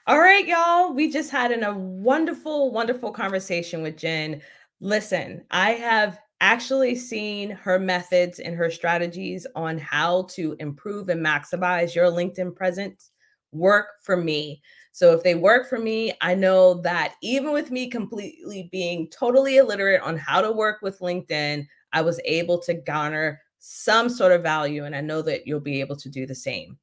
All 0.08 0.20
right, 0.20 0.48
y'all. 0.48 0.94
We 0.94 1.12
just 1.12 1.30
had 1.30 1.52
in 1.52 1.64
a 1.64 1.78
wonderful, 1.78 2.72
wonderful 2.72 3.12
conversation 3.12 3.84
with 3.84 3.98
Jen. 3.98 4.42
Listen, 4.80 5.44
I 5.52 5.72
have 5.74 6.20
actually 6.42 6.96
seen 6.96 7.52
her 7.52 7.78
methods 7.78 8.40
and 8.40 8.56
her 8.56 8.72
strategies 8.72 9.46
on 9.56 9.78
how 9.78 10.24
to 10.24 10.56
improve 10.60 11.10
and 11.10 11.24
maximize 11.24 11.94
your 11.94 12.08
LinkedIn 12.08 12.56
presence 12.56 13.12
work 13.52 13.88
for 14.02 14.18
me. 14.18 14.62
So 14.92 15.14
if 15.14 15.24
they 15.24 15.36
work 15.36 15.70
for 15.70 15.78
me, 15.78 16.14
I 16.20 16.34
know 16.34 16.82
that 16.82 17.14
even 17.22 17.52
with 17.52 17.70
me 17.70 17.88
completely 17.88 18.70
being 18.72 19.08
totally 19.10 19.58
illiterate 19.58 20.02
on 20.02 20.18
how 20.18 20.42
to 20.42 20.52
work 20.52 20.82
with 20.82 21.00
LinkedIn, 21.00 21.68
I 21.94 22.02
was 22.02 22.20
able 22.26 22.60
to 22.64 22.74
garner 22.74 23.40
some 23.63 24.10
sort 24.10 24.32
of 24.32 24.41
value. 24.41 24.86
And 24.86 24.95
I 24.95 25.02
know 25.02 25.21
that 25.21 25.45
you'll 25.45 25.60
be 25.60 25.80
able 25.80 25.95
to 25.97 26.10
do 26.10 26.26
the 26.26 26.36
same. 26.36 26.78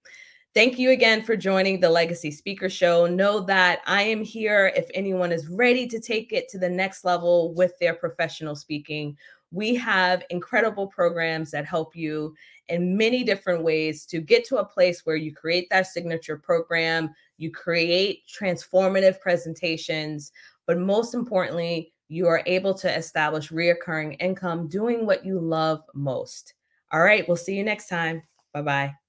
Thank 0.54 0.78
you 0.78 0.90
again 0.90 1.22
for 1.22 1.36
joining 1.36 1.78
the 1.78 1.90
Legacy 1.90 2.30
Speaker 2.30 2.70
Show. 2.70 3.06
Know 3.06 3.40
that 3.40 3.80
I 3.86 4.02
am 4.02 4.24
here 4.24 4.72
if 4.74 4.88
anyone 4.94 5.32
is 5.32 5.48
ready 5.48 5.86
to 5.88 6.00
take 6.00 6.32
it 6.32 6.48
to 6.50 6.58
the 6.58 6.68
next 6.68 7.04
level 7.04 7.52
with 7.54 7.72
their 7.78 7.94
professional 7.94 8.54
speaking. 8.54 9.16
We 9.50 9.74
have 9.74 10.24
incredible 10.30 10.86
programs 10.86 11.50
that 11.50 11.66
help 11.66 11.96
you 11.96 12.34
in 12.68 12.96
many 12.96 13.24
different 13.24 13.62
ways 13.64 14.06
to 14.06 14.20
get 14.20 14.46
to 14.46 14.56
a 14.56 14.64
place 14.64 15.04
where 15.04 15.16
you 15.16 15.34
create 15.34 15.68
that 15.70 15.88
signature 15.88 16.36
program, 16.36 17.10
you 17.38 17.50
create 17.50 18.22
transformative 18.28 19.20
presentations, 19.20 20.32
but 20.66 20.78
most 20.78 21.12
importantly, 21.14 21.92
you 22.08 22.26
are 22.26 22.42
able 22.46 22.74
to 22.74 22.96
establish 22.96 23.50
reoccurring 23.50 24.16
income 24.20 24.68
doing 24.68 25.06
what 25.06 25.24
you 25.24 25.40
love 25.40 25.82
most. 25.94 26.54
All 26.92 27.00
right, 27.00 27.26
we'll 27.28 27.36
see 27.36 27.54
you 27.54 27.64
next 27.64 27.88
time. 27.88 28.22
Bye 28.52 28.62
bye. 28.62 29.07